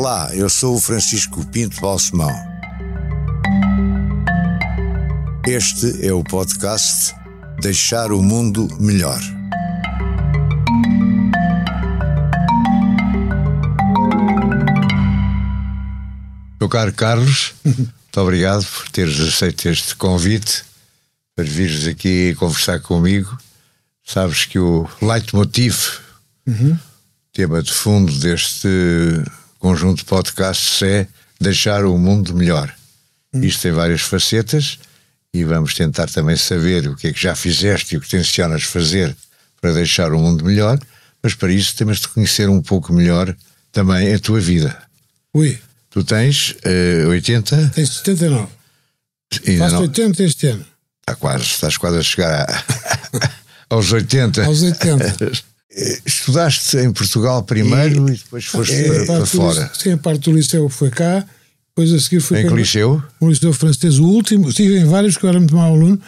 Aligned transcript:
Olá, 0.00 0.30
eu 0.32 0.48
sou 0.48 0.76
o 0.76 0.80
Francisco 0.80 1.44
Pinto 1.46 1.80
Balsemão. 1.80 2.30
Este 5.44 6.06
é 6.06 6.12
o 6.12 6.22
podcast 6.22 7.12
Deixar 7.60 8.12
o 8.12 8.22
Mundo 8.22 8.68
Melhor. 8.78 9.20
Meu 16.60 16.68
caro 16.68 16.92
Carlos, 16.92 17.54
muito 17.66 18.20
obrigado 18.20 18.64
por 18.66 18.88
teres 18.90 19.18
aceito 19.18 19.68
este 19.68 19.96
convite 19.96 20.64
para 21.34 21.44
vires 21.44 21.88
aqui 21.88 22.36
conversar 22.36 22.78
comigo. 22.78 23.36
Sabes 24.06 24.44
que 24.44 24.60
o 24.60 24.88
leitmotiv, 25.02 25.98
uhum. 26.46 26.78
tema 27.32 27.60
de 27.60 27.72
fundo 27.72 28.12
deste 28.20 28.68
conjunto 29.58 29.98
de 29.98 30.04
podcasts 30.04 30.82
é 30.82 31.06
deixar 31.40 31.84
o 31.84 31.96
mundo 31.98 32.34
melhor. 32.34 32.72
Uhum. 33.32 33.42
Isto 33.42 33.62
tem 33.62 33.72
várias 33.72 34.00
facetas 34.00 34.78
e 35.32 35.44
vamos 35.44 35.74
tentar 35.74 36.08
também 36.08 36.36
saber 36.36 36.88
o 36.88 36.96
que 36.96 37.08
é 37.08 37.12
que 37.12 37.20
já 37.20 37.34
fizeste 37.34 37.94
e 37.94 37.98
o 37.98 38.00
que 38.00 38.08
tencionas 38.08 38.62
fazer 38.62 39.14
para 39.60 39.72
deixar 39.72 40.12
o 40.12 40.18
mundo 40.18 40.44
melhor, 40.44 40.78
mas 41.22 41.34
para 41.34 41.52
isso 41.52 41.76
temos 41.76 42.00
de 42.00 42.08
conhecer 42.08 42.48
um 42.48 42.62
pouco 42.62 42.92
melhor 42.92 43.34
também 43.72 44.14
a 44.14 44.18
tua 44.18 44.40
vida. 44.40 44.76
Ui. 45.34 45.58
Tu 45.90 46.04
tens 46.04 46.54
uh, 47.04 47.08
80? 47.08 47.72
Tens 47.74 47.96
79. 47.96 48.48
Ainda 49.46 49.64
Faço 49.64 49.74
não... 49.74 49.82
80 49.82 50.22
este 50.22 50.46
ano. 50.48 50.66
Está 51.00 51.14
quase, 51.16 51.44
estás 51.44 51.76
quase 51.76 51.98
a 51.98 52.02
chegar 52.02 52.50
a, 52.50 53.32
aos 53.74 53.92
80. 53.92 54.44
Aos 54.44 54.62
80. 54.62 55.32
Estudaste 56.04 56.76
em 56.78 56.92
Portugal 56.92 57.42
primeiro 57.42 58.08
e, 58.08 58.14
e 58.14 58.16
depois 58.16 58.44
foste 58.46 58.74
é, 58.74 59.04
para, 59.04 59.06
para 59.06 59.26
fora. 59.26 59.70
Sim, 59.74 59.92
a 59.92 59.98
parte 59.98 60.20
do 60.20 60.32
liceu 60.32 60.68
foi 60.68 60.90
cá, 60.90 61.26
depois 61.68 61.92
a 61.92 62.00
seguir 62.00 62.20
fui 62.20 62.40
em 62.40 62.48
que 62.48 62.54
liceu? 62.54 63.02
Um 63.20 63.28
liceu 63.28 63.52
francês, 63.52 63.98
o 63.98 64.04
último. 64.04 64.48
Estive 64.48 64.78
em 64.78 64.84
vários, 64.84 65.14
porque 65.14 65.26
eu 65.26 65.30
era 65.30 65.38
muito 65.38 65.54
mau 65.54 65.72
aluno, 65.72 66.00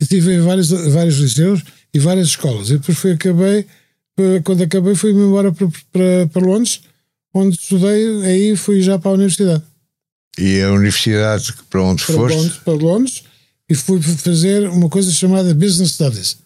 estive 0.00 0.34
em 0.34 0.40
vários, 0.40 0.70
vários 0.70 1.18
liceus 1.18 1.62
e 1.92 1.98
várias 1.98 2.28
escolas. 2.28 2.70
E 2.70 2.78
depois 2.78 2.96
fui, 2.96 3.12
acabei, 3.12 3.66
quando 4.44 4.62
acabei, 4.62 4.94
fui-me 4.94 5.20
embora 5.20 5.52
para, 5.52 5.68
para, 5.92 6.26
para 6.32 6.46
Londres, 6.46 6.80
onde 7.34 7.56
estudei, 7.56 8.24
aí 8.24 8.56
fui 8.56 8.80
já 8.80 8.98
para 8.98 9.10
a 9.10 9.14
universidade. 9.14 9.62
E 10.38 10.60
a 10.62 10.70
universidade 10.72 11.52
para 11.68 11.82
onde 11.82 12.04
para 12.04 12.14
foste? 12.14 12.36
Londres, 12.36 12.56
para 12.64 12.72
Londres 12.72 13.22
e 13.68 13.74
fui 13.74 14.00
fazer 14.00 14.68
uma 14.68 14.88
coisa 14.88 15.10
chamada 15.12 15.52
Business 15.54 15.92
Studies. 15.92 16.38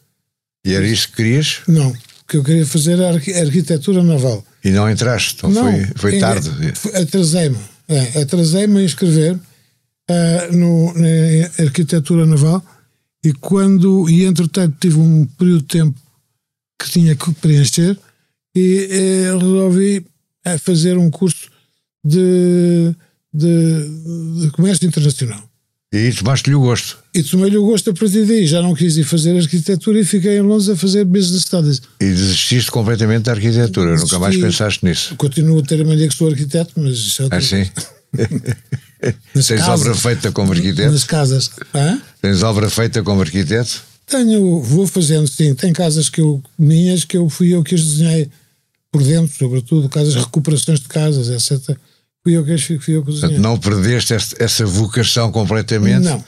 E 0.65 0.75
era 0.75 0.87
isso 0.87 1.09
que 1.09 1.17
querias? 1.17 1.61
Não, 1.69 1.91
o 1.91 1.97
que 2.33 2.39
eu 2.39 2.45
queria 2.45 2.65
fazer 2.65 2.99
era 2.99 3.11
arquitetura 3.11 4.03
naval. 4.03 4.43
E 4.65 4.71
não 4.71 4.91
entraste? 4.91 5.37
Então 5.37 5.51
não, 5.51 5.65
foi, 5.65 5.87
foi 5.97 6.19
tarde? 6.19 6.49
Atrasei-me. 6.95 7.59
É, 7.87 8.23
Atrasei-me 8.23 8.81
a 8.81 8.83
inscrever 8.83 9.35
uh, 9.35 10.57
no, 10.57 10.95
na 10.95 11.63
arquitetura 11.63 12.25
naval 12.25 12.65
e 13.23 13.35
quando, 13.35 14.09
e 14.09 14.25
entretanto 14.25 14.79
tive 14.81 14.99
um 14.99 15.27
período 15.27 15.61
de 15.61 15.69
tempo 15.69 16.01
que 16.81 16.91
tinha 16.91 17.15
que 17.15 17.33
preencher 17.35 17.99
e 18.57 18.89
eh, 18.91 19.39
resolvi 19.39 20.05
eh, 20.45 20.59
fazer 20.59 20.99
um 20.99 21.11
curso 21.11 21.49
de, 22.05 22.95
de, 23.33 24.41
de 24.41 24.51
comércio 24.51 24.87
internacional. 24.87 25.43
E 25.93 26.11
tomaste-lhe 26.11 26.57
o 26.57 26.61
gosto. 26.61 26.97
E 27.15 27.23
tomei-lhe 27.23 27.59
o 27.59 27.67
gosto 27.67 27.91
a 27.91 27.93
partir 27.93 28.25
daí. 28.25 28.47
Já 28.47 28.63
não 28.63 28.75
quis 28.75 28.97
ir 28.97 29.05
fazer 29.05 29.37
arquitetura 29.39 30.01
e 30.01 30.05
fiquei 30.07 30.39
em 30.39 30.41
Londres 30.41 30.71
a 30.71 30.77
fazer 30.77 31.05
business 31.05 31.43
studies. 31.43 31.83
E 32.01 32.07
desististe 32.07 32.71
completamente 32.71 33.25
da 33.25 33.33
arquitetura? 33.33 33.91
Desisti. 33.91 34.13
Nunca 34.15 34.19
mais 34.19 34.37
pensaste 34.39 34.83
nisso? 34.87 35.15
Continuo 35.17 35.59
a 35.59 35.63
ter 35.63 35.83
a 35.83 35.85
mania 35.85 36.09
que 36.09 36.15
sou 36.15 36.31
arquiteto, 36.31 36.73
mas 36.77 36.97
isso 36.97 37.23
é 37.25 37.29
Ah, 37.31 37.41
sim? 37.43 37.69
Tens 39.35 39.49
casas, 39.49 39.69
obra 39.69 39.95
feita 39.95 40.33
como 40.33 40.53
arquiteto? 40.53 40.93
Nas 40.93 41.05
casas. 41.05 41.51
Hã? 41.75 42.01
Tens 42.23 42.43
obra 42.43 42.71
feita 42.71 43.03
como 43.03 43.21
arquiteto? 43.21 43.83
Tenho, 44.07 44.63
vou 44.63 44.87
fazendo, 44.87 45.29
sim. 45.29 45.55
Tem 45.55 45.75
casas 45.75 46.09
que 46.09 46.23
eu, 46.23 46.43
minhas 46.59 47.05
que 47.05 47.19
eu 47.19 47.29
fui 47.29 47.55
eu 47.55 47.63
que 47.63 47.75
as 47.75 47.83
desenhei 47.85 48.31
por 48.91 49.03
dentro, 49.03 49.37
sobretudo, 49.37 49.89
casas, 49.91 50.15
recuperações 50.15 50.81
de 50.81 50.89
casas, 50.89 51.29
etc 51.29 51.77
Fui 52.23 52.37
eu 52.37 52.45
que 52.45 52.79
fui 52.79 52.97
eu 52.97 53.05
que 53.05 53.39
Não 53.39 53.59
perdeste 53.59 54.15
essa 54.39 54.65
vocação 54.65 55.33
completamente? 55.33 56.05
Não. 56.05 56.25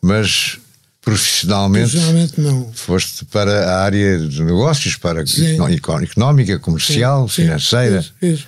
Mas 0.00 0.58
profissionalmente, 1.02 1.90
profissionalmente 1.90 2.40
não. 2.40 2.72
foste 2.72 3.26
para 3.26 3.70
a 3.70 3.82
área 3.82 4.18
de 4.18 4.42
negócios, 4.42 4.96
para 4.96 5.20
a 5.20 6.02
económica, 6.02 6.58
comercial, 6.58 7.28
sim, 7.28 7.42
financeira. 7.42 8.00
Sim, 8.02 8.10
isso, 8.22 8.46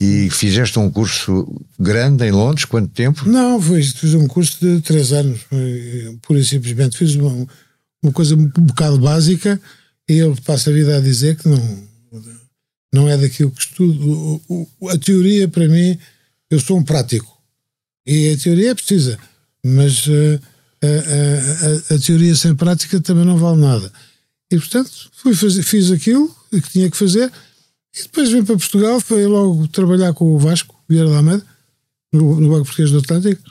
E 0.00 0.30
fizeste 0.30 0.78
um 0.78 0.90
curso 0.90 1.46
grande 1.78 2.24
em 2.24 2.30
Londres? 2.30 2.64
Quanto 2.64 2.88
tempo? 2.88 3.28
Não, 3.28 3.60
fiz, 3.60 3.92
fiz 3.92 4.14
um 4.14 4.26
curso 4.26 4.56
de 4.60 4.80
três 4.80 5.12
anos, 5.12 5.40
pura 6.22 6.40
e 6.40 6.44
simplesmente. 6.44 6.96
Fiz 6.96 7.14
uma, 7.16 7.46
uma 8.02 8.12
coisa 8.12 8.34
um 8.34 8.46
bocado 8.46 8.98
básica 8.98 9.60
e 10.08 10.16
eu 10.16 10.34
passo 10.42 10.70
a 10.70 10.72
vida 10.72 10.96
a 10.96 11.00
dizer 11.00 11.36
que 11.36 11.46
não, 11.46 11.88
não 12.94 13.08
é 13.10 13.18
daquilo 13.18 13.50
que 13.50 13.60
estudo. 13.60 14.40
A 14.90 14.96
teoria, 14.96 15.48
para 15.48 15.68
mim, 15.68 15.98
eu 16.54 16.60
sou 16.60 16.78
um 16.78 16.82
prático. 16.82 17.32
E 18.06 18.30
a 18.30 18.38
teoria 18.38 18.70
é 18.70 18.74
precisa, 18.74 19.18
mas 19.64 20.06
uh, 20.06 20.40
a, 20.82 21.92
a, 21.92 21.94
a, 21.94 21.98
teoria 21.98 22.34
sem 22.34 22.54
prática 22.54 23.00
também 23.00 23.24
não 23.24 23.38
vale 23.38 23.60
nada. 23.60 23.90
E, 24.50 24.58
portanto, 24.58 24.90
fui 25.12 25.34
fazer, 25.34 25.62
fiz 25.62 25.90
aquilo 25.90 26.34
que 26.50 26.70
tinha 26.70 26.90
que 26.90 26.96
fazer 26.96 27.32
e 27.96 28.02
depois 28.02 28.30
vim 28.30 28.44
para 28.44 28.56
Portugal, 28.56 29.00
fui 29.00 29.26
logo 29.26 29.66
trabalhar 29.68 30.12
com 30.12 30.34
o 30.34 30.38
Vasco 30.38 30.74
Vieira 30.88 31.08
da 31.08 31.16
Almeida, 31.16 31.44
no, 32.12 32.40
no, 32.40 32.50
Banco 32.50 32.66
Português 32.66 32.90
do 32.90 32.98
Atlântico. 32.98 33.42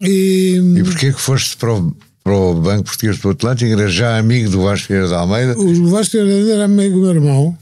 E, 0.00 0.60
e 0.76 0.82
porquê 0.82 1.12
que 1.12 1.20
foste 1.20 1.56
para 1.56 1.74
o, 1.74 1.96
para 2.22 2.34
o 2.34 2.60
Banco 2.60 2.84
Português 2.84 3.18
do 3.18 3.30
Atlântico? 3.30 3.72
Era 3.72 3.88
já 3.88 4.18
amigo 4.18 4.50
do 4.50 4.62
Vasco 4.62 4.88
Vieira 4.88 5.08
da 5.08 5.20
Almeida? 5.20 5.58
O 5.58 5.88
Vasco 5.88 6.12
Vieira 6.12 6.28
da 6.28 6.34
Almeida 6.34 6.54
era 6.54 6.64
amigo 6.64 6.96
do 6.96 7.02
meu 7.02 7.14
irmão 7.14 7.58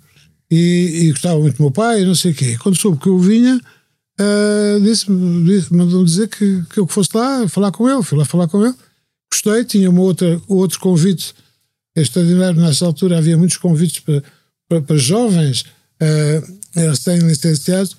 e, 0.51 1.03
e 1.03 1.11
gostava 1.13 1.39
muito 1.39 1.57
do 1.59 1.63
meu 1.63 1.71
pai 1.71 2.03
e 2.03 2.07
não 2.07 2.15
sei 2.15 2.33
o 2.33 2.35
quê. 2.35 2.57
Quando 2.59 2.79
soube 2.79 2.99
que 2.99 3.09
eu 3.09 3.19
vinha 3.19 3.61
uh, 4.21 4.81
disse, 4.81 5.07
disse, 5.45 5.75
mandou 5.75 6.05
dizer 6.05 6.29
que, 6.29 6.63
que 6.73 6.79
eu 6.79 6.87
fosse 6.87 7.11
lá 7.15 7.49
falar 7.49 7.73
com 7.73 7.89
ele. 7.89 8.03
Fui 8.03 8.19
lá 8.19 8.25
falar 8.25 8.49
com 8.49 8.65
ele. 8.65 8.75
Gostei, 9.33 9.65
tinha 9.65 9.89
uma 9.89 10.03
outra, 10.03 10.41
outro 10.47 10.79
convite 10.79 11.35
extraordinário. 11.97 12.61
Nessa 12.61 12.85
altura 12.85 13.19
havia 13.19 13.39
muitos 13.39 13.57
convites 13.57 14.01
para, 14.01 14.23
para, 14.69 14.83
para 14.83 14.97
jovens 14.97 15.63
uh, 15.63 16.59
recém-licenciados. 16.75 17.97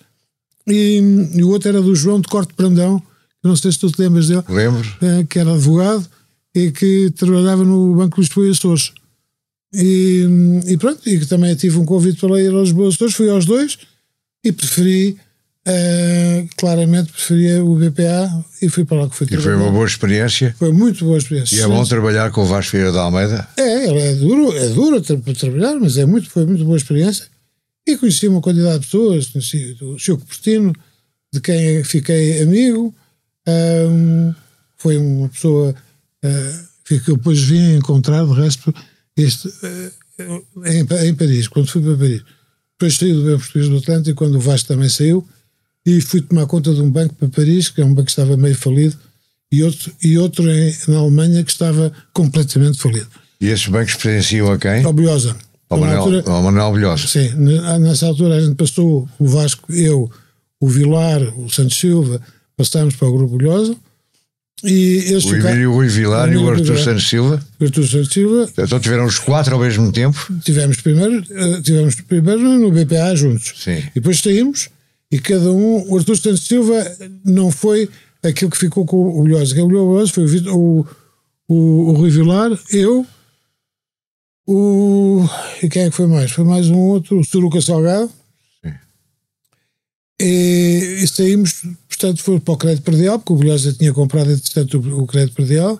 E, 0.67 1.01
e, 1.33 1.43
o 1.43 1.49
outro 1.49 1.69
era 1.69 1.81
do 1.81 1.95
João 1.95 2.21
de 2.21 2.27
Corte 2.27 2.53
Brandão, 2.55 3.01
não 3.43 3.55
sei 3.55 3.71
se 3.71 3.79
tu 3.79 3.91
te 3.91 3.99
lembras 3.99 4.27
dele. 4.27 4.43
Lembro. 4.47 4.87
Uh, 5.01 5.25
que 5.25 5.39
era 5.39 5.53
advogado 5.53 6.07
e 6.53 6.71
que 6.71 7.11
trabalhava 7.11 7.63
no 7.63 7.95
Banco 7.95 8.19
Lisboa 8.19 8.47
e 8.47 8.51
Açores. 8.51 8.91
E, 9.73 10.27
e 10.67 10.77
pronto, 10.77 11.01
e 11.07 11.17
que 11.17 11.25
também 11.25 11.55
tive 11.55 11.77
um 11.77 11.85
convite 11.85 12.19
para 12.19 12.41
ir 12.41 12.51
aos 12.51 12.69
Lisboa 12.69 12.89
Açores, 12.89 13.15
fui 13.15 13.29
aos 13.29 13.45
dois 13.45 13.79
e 14.43 14.51
preferi 14.51 15.17
Uh, 15.67 16.49
claramente 16.57 17.11
preferia 17.11 17.63
o 17.63 17.75
BPA 17.75 18.44
e 18.63 18.67
fui 18.67 18.83
para 18.83 19.01
lá 19.01 19.09
que 19.09 19.16
fui 19.16 19.27
E 19.29 19.38
foi 19.38 19.55
uma 19.55 19.69
boa 19.69 19.85
experiência? 19.85 20.55
Foi 20.57 20.73
muito 20.73 21.05
boa 21.05 21.19
experiência. 21.19 21.55
E 21.55 21.59
é 21.59 21.67
bom 21.67 21.83
trabalhar 21.83 22.31
com 22.31 22.41
o 22.41 22.45
Vasco 22.45 22.72
Vieira 22.72 22.91
da 22.91 23.03
Almeida? 23.03 23.47
É, 23.57 23.85
é 23.85 24.16
duro, 24.16 24.57
é 24.57 24.69
duro 24.69 24.99
para 25.19 25.33
trabalhar, 25.35 25.75
mas 25.75 25.97
é 25.97 26.05
muito, 26.05 26.31
foi 26.31 26.47
muito 26.47 26.66
boa 26.66 26.77
experiência. 26.77 27.27
E 27.88 27.95
conheci 27.95 28.27
uma 28.27 28.41
quantidade 28.41 28.79
de 28.79 28.85
pessoas, 28.85 29.27
conheci 29.27 29.77
o 29.81 29.99
Chico 29.99 30.25
Portino, 30.25 30.73
de 31.31 31.39
quem 31.39 31.83
fiquei 31.83 32.41
amigo. 32.41 32.95
Um, 33.47 34.33
foi 34.78 34.97
uma 34.97 35.29
pessoa 35.29 35.75
uh, 36.25 36.67
que 36.88 37.07
eu 37.07 37.17
depois 37.17 37.40
vim 37.40 37.75
encontrar, 37.75 38.25
de 38.25 38.34
resto, 38.34 38.73
este, 39.16 39.47
uh, 39.47 40.43
em, 40.66 41.08
em 41.08 41.13
Paris, 41.13 41.47
quando 41.47 41.69
fui 41.69 41.84
para 41.84 41.97
Paris. 41.97 42.23
Depois 42.79 42.97
saí 42.97 43.13
do 43.13 43.23
Banco 43.23 43.40
Português 43.40 43.69
do 43.69 43.78
Atlântico, 43.78 44.17
quando 44.17 44.35
o 44.35 44.40
Vasco 44.40 44.67
também 44.67 44.90
saiu 44.90 45.28
e 45.85 45.99
fui 46.01 46.22
tomar 46.22 46.45
conta 46.45 46.73
de 46.73 46.81
um 46.81 46.89
banco 46.89 47.16
para 47.16 47.28
Paris, 47.28 47.69
que 47.69 47.81
é 47.81 47.85
um 47.85 47.93
banco 47.93 48.05
que 48.05 48.11
estava 48.11 48.37
meio 48.37 48.55
falido, 48.55 48.95
e 49.51 49.63
outro, 49.63 49.91
e 50.01 50.17
outro 50.17 50.49
em, 50.49 50.75
na 50.87 50.97
Alemanha 50.97 51.43
que 51.43 51.51
estava 51.51 51.91
completamente 52.13 52.79
falido. 52.79 53.07
E 53.39 53.47
esses 53.47 53.67
bancos 53.67 53.95
pertenciam 53.95 54.51
a 54.51 54.57
quem? 54.57 54.83
Ao 54.83 54.93
Bilhosa. 54.93 55.35
Ao 55.69 55.79
Manuel, 55.79 55.99
altura, 55.99 56.23
ao 56.28 56.43
Manuel 56.43 56.73
Bilhosa. 56.73 57.07
Sim, 57.07 57.29
nessa 57.79 58.05
altura 58.05 58.35
a 58.35 58.41
gente 58.41 58.55
passou, 58.55 59.07
o 59.17 59.28
Vasco, 59.28 59.73
eu, 59.73 60.11
o 60.59 60.67
Vilar, 60.67 61.22
o 61.39 61.49
Santos 61.49 61.78
Silva, 61.78 62.22
passámos 62.57 62.95
para 62.95 63.07
o 63.07 63.17
Grupo 63.17 63.37
Bilhosa. 63.37 63.75
E 64.63 65.05
eles 65.07 65.25
o 65.25 65.35
Emílio 65.35 65.73
Rui 65.73 65.87
Vilar 65.87 66.31
e 66.31 66.37
o 66.37 66.47
Artur 66.47 66.77
Santos 66.77 67.09
Silva. 67.09 67.41
Artur 67.59 67.87
Santos 67.87 68.13
Silva. 68.13 68.47
Então 68.55 68.79
tiveram 68.79 69.05
os 69.05 69.17
quatro 69.17 69.55
ao 69.55 69.61
mesmo 69.61 69.91
tempo? 69.91 70.31
Tivemos 70.43 70.79
primeiro, 70.81 71.25
eh, 71.31 71.61
tivemos 71.61 71.95
primeiro 71.95 72.59
no 72.59 72.69
BPA 72.69 73.16
juntos. 73.16 73.53
Sim. 73.57 73.77
E 73.77 73.91
depois 73.95 74.19
saímos 74.19 74.69
e 75.11 75.19
cada 75.19 75.52
um, 75.52 75.91
o 75.91 75.97
Artur 75.97 76.17
Santos 76.17 76.46
Silva 76.46 76.84
não 77.25 77.52
foi 77.52 77.90
aquilo 78.23 78.49
que 78.49 78.58
ficou 78.58 78.85
com 78.85 79.19
o 79.19 79.23
Bilhosa. 79.23 79.53
Quem 79.53 79.63
olhou 79.63 79.87
o 79.87 79.93
Bilhosa 79.93 80.13
foi 80.13 80.25
o, 80.25 80.55
o, 80.55 80.87
o, 81.47 81.55
o 81.90 81.93
Rui 81.93 82.09
Vilar, 82.09 82.58
eu, 82.72 83.05
o. 84.47 85.28
E 85.61 85.69
quem 85.69 85.84
é 85.84 85.90
que 85.90 85.96
foi 85.96 86.08
mais? 86.08 86.31
Foi 86.31 86.43
mais 86.43 86.69
um 86.69 86.78
outro, 86.78 87.19
o 87.19 87.23
Suruca 87.23 87.61
Salgado. 87.61 88.09
Sim. 88.63 88.73
E, 90.22 90.99
e 91.03 91.08
saímos, 91.08 91.61
portanto, 91.87 92.22
foi 92.22 92.40
para 92.40 92.53
o 92.53 92.58
crédito 92.58 92.84
perdial, 92.84 93.19
porque 93.19 93.34
o 93.34 93.35
Bilhosa 93.35 93.73
tinha 93.73 93.93
comprado, 93.93 94.31
entretanto, 94.31 94.79
o, 94.79 95.03
o 95.03 95.08
crédito 95.08 95.35
perdial. 95.35 95.79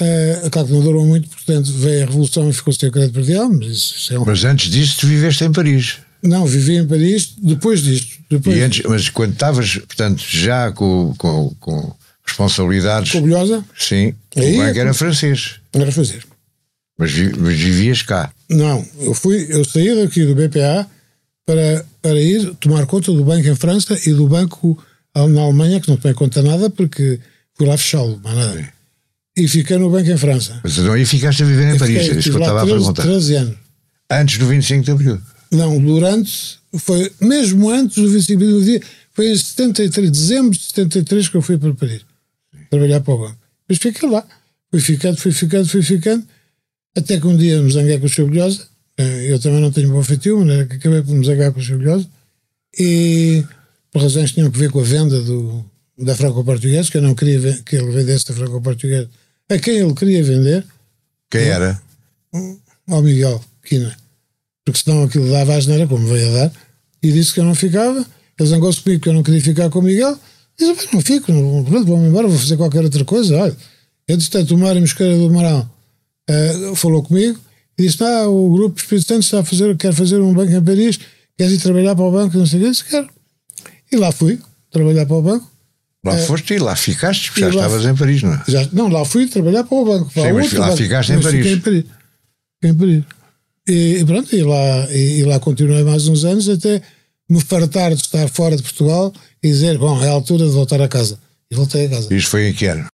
Uh, 0.00 0.50
claro 0.50 0.66
que 0.66 0.74
não 0.74 0.82
durou 0.82 1.06
muito, 1.06 1.28
portanto, 1.28 1.72
veio 1.72 2.02
a 2.02 2.06
Revolução 2.06 2.50
e 2.50 2.52
ficou 2.52 2.72
sem 2.72 2.88
o 2.88 2.92
crédito 2.92 3.14
perdial. 3.14 3.48
Mas, 3.48 3.66
isso 3.66 4.14
é 4.14 4.18
um... 4.18 4.24
mas 4.24 4.44
antes 4.44 4.70
disso, 4.70 4.98
tu 5.00 5.06
viveste 5.06 5.44
em 5.44 5.52
Paris. 5.52 5.98
Não, 6.22 6.46
vivi 6.46 6.76
em 6.76 6.86
Paris 6.86 7.34
depois 7.38 7.82
disto. 7.82 8.13
Depois 8.30 8.62
antes, 8.62 8.82
mas 8.88 9.08
quando 9.08 9.32
estavas, 9.32 9.76
portanto, 9.76 10.22
já 10.26 10.72
com, 10.72 11.14
com, 11.18 11.54
com 11.60 11.94
responsabilidades. 12.24 13.12
Com 13.12 13.22
Bilhosa? 13.22 13.64
Sim. 13.78 14.14
Aí, 14.36 14.54
o 14.54 14.58
banco 14.58 14.78
era 14.78 14.94
francês. 14.94 15.60
Era 15.72 15.92
francês. 15.92 16.22
Mas, 16.98 17.12
mas 17.36 17.56
vivias 17.56 18.02
cá? 18.02 18.32
Não, 18.48 18.84
eu 19.00 19.14
fui, 19.14 19.46
eu 19.50 19.64
saí 19.64 19.94
daqui 19.94 20.24
do 20.24 20.34
BPA 20.34 20.88
para, 21.44 21.84
para 22.00 22.20
ir 22.20 22.54
tomar 22.56 22.86
conta 22.86 23.12
do 23.12 23.24
banco 23.24 23.46
em 23.46 23.54
França 23.54 23.98
e 24.06 24.12
do 24.12 24.28
banco 24.28 24.82
na 25.14 25.42
Alemanha, 25.42 25.80
que 25.80 25.88
não 25.88 25.96
tomei 25.96 26.14
conta 26.14 26.42
nada 26.42 26.70
porque 26.70 27.20
fui 27.56 27.66
lá 27.66 27.76
fechá-lo, 27.76 28.20
mais 28.22 28.36
nada. 28.36 28.58
Sim. 28.58 28.66
E 29.36 29.48
fiquei 29.48 29.76
no 29.76 29.90
banco 29.90 30.08
em 30.08 30.16
França. 30.16 30.60
Mas 30.62 30.78
então 30.78 30.92
aí 30.92 31.04
ficaste 31.04 31.42
a 31.42 31.46
viver 31.46 31.74
em 31.74 31.78
Paris, 31.78 31.98
fiquei, 31.98 32.16
é 32.16 32.18
isso 32.18 32.30
que 32.30 32.36
eu 32.36 32.40
estava 32.40 32.60
13, 32.60 32.72
a 32.72 32.76
perguntar. 32.76 33.02
13 33.02 33.34
anos. 33.34 33.56
Antes 34.10 34.38
do 34.38 34.46
25 34.46 34.84
de 34.84 34.90
Abril? 34.92 35.20
Não, 35.50 35.78
durante, 35.78 36.58
foi 36.78 37.12
mesmo 37.20 37.70
antes 37.70 37.96
do 37.96 38.10
25 38.10 38.38
de 38.38 38.44
Abril, 38.44 38.82
foi 39.12 39.30
em 39.30 39.36
73, 39.36 40.10
dezembro 40.10 40.50
de 40.50 40.64
73 40.64 41.28
que 41.28 41.36
eu 41.36 41.42
fui 41.42 41.56
para 41.56 41.72
Paris, 41.74 42.02
trabalhar 42.70 43.00
para 43.00 43.14
o 43.14 43.18
banco. 43.18 43.38
Mas 43.68 43.78
fiquei 43.78 44.08
lá, 44.08 44.26
fui 44.70 44.80
ficando, 44.80 45.16
fui 45.16 45.32
ficando, 45.32 45.68
fui 45.68 45.82
ficando, 45.82 46.24
até 46.96 47.20
que 47.20 47.26
um 47.26 47.36
dia 47.36 47.60
me 47.62 47.72
zanguei 47.72 47.98
com 47.98 48.06
o 48.06 48.08
Sr. 48.08 48.26
Bilhosa, 48.26 48.66
eh, 48.98 49.32
eu 49.32 49.38
também 49.38 49.60
não 49.60 49.70
tenho 49.70 49.90
bom 49.90 50.02
feitio, 50.02 50.44
mas 50.44 50.60
acabei 50.60 51.02
por 51.02 51.14
me 51.14 51.24
zangar 51.24 51.52
com 51.52 51.60
o 51.60 51.62
Sr. 51.62 51.78
Bilhosa, 51.78 52.08
e 52.78 53.44
por 53.92 54.02
razões 54.02 54.30
que 54.30 54.34
tinham 54.34 54.48
a 54.48 54.50
ver 54.50 54.70
com 54.70 54.80
a 54.80 54.84
venda 54.84 55.20
do, 55.22 55.64
da 55.96 56.16
franco-portuguesa, 56.16 56.90
que 56.90 56.96
eu 56.96 57.02
não 57.02 57.14
queria 57.14 57.62
que 57.62 57.76
ele 57.76 57.90
vendesse 57.92 58.30
a 58.32 58.34
franco-portuguesa 58.34 59.08
a 59.48 59.58
quem 59.58 59.78
ele 59.78 59.94
queria 59.94 60.24
vender. 60.24 60.64
Quem 61.30 61.42
era? 61.42 61.80
Ao 62.88 63.02
Miguel 63.02 63.42
Quina. 63.62 63.96
Porque 64.64 64.80
senão 64.82 65.04
aquilo 65.04 65.30
dava 65.30 65.54
a 65.54 65.56
asneira, 65.56 65.86
como 65.86 66.06
veio 66.06 66.28
a 66.28 66.32
dar, 66.32 66.52
e 67.02 67.12
disse 67.12 67.34
que 67.34 67.40
eu 67.40 67.44
não 67.44 67.54
ficava. 67.54 68.04
Ele 68.38 68.48
zangou-se 68.48 68.80
comigo 68.80 69.02
que 69.02 69.08
eu 69.08 69.12
não 69.12 69.22
queria 69.22 69.40
ficar 69.40 69.70
com 69.70 69.78
o 69.78 69.82
Miguel. 69.82 70.18
Disse, 70.58 70.88
não 70.92 71.00
fico, 71.00 71.32
vou-me 71.32 72.08
embora, 72.08 72.28
vou 72.28 72.38
fazer 72.38 72.56
qualquer 72.56 72.82
outra 72.82 73.04
coisa. 73.04 73.36
Olha, 73.36 73.56
entretanto, 74.08 74.54
o 74.54 74.58
Mário 74.58 74.80
Mosqueira 74.80 75.16
do 75.16 75.26
Amaral 75.26 75.68
uh, 76.30 76.76
falou 76.76 77.02
comigo 77.02 77.38
e 77.78 77.82
disse: 77.82 78.02
Ah, 78.02 78.28
o 78.28 78.52
grupo 78.52 78.80
Espírito 78.80 79.06
Santo 79.06 79.22
está 79.22 79.40
a 79.40 79.44
fazer, 79.44 79.76
quer 79.76 79.92
fazer 79.92 80.20
um 80.20 80.32
banco 80.32 80.52
em 80.52 80.62
Paris, 80.62 80.98
queres 81.36 81.54
ir 81.54 81.58
trabalhar 81.58 81.94
para 81.94 82.04
o 82.04 82.10
banco? 82.10 82.38
Não 82.38 82.46
sei 82.46 82.60
o 82.60 82.62
que, 82.62 82.70
disse: 82.70 82.84
Quero. 82.84 83.08
E 83.90 83.96
lá 83.96 84.12
fui 84.12 84.38
trabalhar 84.70 85.06
para 85.06 85.16
o 85.16 85.22
banco. 85.22 85.50
Lá 86.04 86.14
é, 86.14 86.18
foste 86.18 86.54
e 86.54 86.58
lá 86.58 86.76
ficaste, 86.76 87.32
já 87.34 87.48
estavas 87.48 87.86
em 87.86 87.94
Paris, 87.94 88.22
não 88.22 88.34
é? 88.34 88.42
Já, 88.46 88.68
não, 88.72 88.88
lá 88.88 89.04
fui 89.04 89.26
trabalhar 89.26 89.64
para 89.64 89.76
o 89.76 89.84
banco. 89.84 90.12
Para 90.12 90.22
Sim, 90.24 90.32
mas 90.32 90.52
lá 90.52 90.66
banco, 90.66 90.76
ficaste 90.76 91.12
em 91.12 91.20
Paris. 91.20 91.46
em 91.46 91.60
Paris. 91.60 91.84
em 92.62 92.74
Paris. 92.74 93.04
E, 93.66 93.98
e, 93.98 94.04
pronto, 94.04 94.34
e 94.34 94.42
lá, 94.42 94.92
e, 94.92 95.20
e, 95.20 95.24
lá 95.24 95.40
continuei 95.40 95.82
mais 95.82 96.06
uns 96.06 96.24
anos 96.24 96.48
até 96.48 96.82
me 97.28 97.40
fartar 97.40 97.94
de 97.94 98.02
estar 98.02 98.28
fora 98.28 98.56
de 98.56 98.62
Portugal 98.62 99.12
e 99.42 99.48
dizer, 99.48 99.78
bom, 99.78 100.02
é 100.02 100.08
a 100.08 100.12
altura 100.12 100.44
de 100.44 100.52
voltar 100.52 100.80
a 100.82 100.88
casa. 100.88 101.18
E 101.50 101.54
voltei 101.54 101.86
a 101.86 101.90
casa. 101.90 102.14
Isto 102.14 102.30
foi 102.30 102.48
em 102.48 102.54
que 102.54 102.66
ano? 102.66 102.86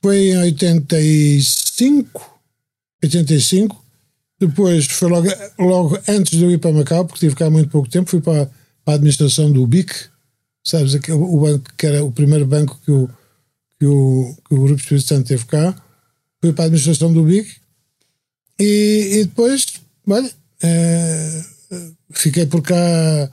Foi 0.00 0.30
em 0.30 0.38
85, 0.38 2.40
85. 3.02 3.84
Depois 4.38 4.86
foi 4.86 5.08
logo, 5.08 5.28
logo 5.58 5.98
antes 6.08 6.36
de 6.36 6.44
eu 6.44 6.50
ir 6.50 6.58
para 6.58 6.72
Macau, 6.72 7.04
porque 7.04 7.20
tive 7.20 7.34
cá 7.34 7.48
muito 7.48 7.70
pouco 7.70 7.88
tempo, 7.88 8.10
fui 8.10 8.20
para, 8.20 8.46
para 8.84 8.94
a 8.94 8.96
administração 8.96 9.50
do 9.50 9.66
BIC, 9.66 9.90
sabes, 10.64 10.94
o 11.08 11.40
banco 11.40 11.70
que 11.76 11.86
era 11.86 12.04
o 12.04 12.12
primeiro 12.12 12.44
banco 12.44 12.78
que 12.84 12.90
o, 12.90 13.08
que 13.78 13.86
o, 13.86 14.36
que 14.46 14.54
o 14.54 14.64
Grupo 14.64 14.80
Espírito 14.80 15.06
Santo 15.06 15.28
teve 15.28 15.44
cá, 15.46 15.74
fui 16.42 16.52
para 16.52 16.64
a 16.64 16.66
administração 16.66 17.12
do 17.12 17.22
BIC 17.22 17.56
e, 18.60 19.10
e 19.14 19.24
depois, 19.24 19.66
olha, 20.08 20.30
é, 20.62 21.42
fiquei 22.12 22.46
por 22.46 22.62
cá 22.62 23.30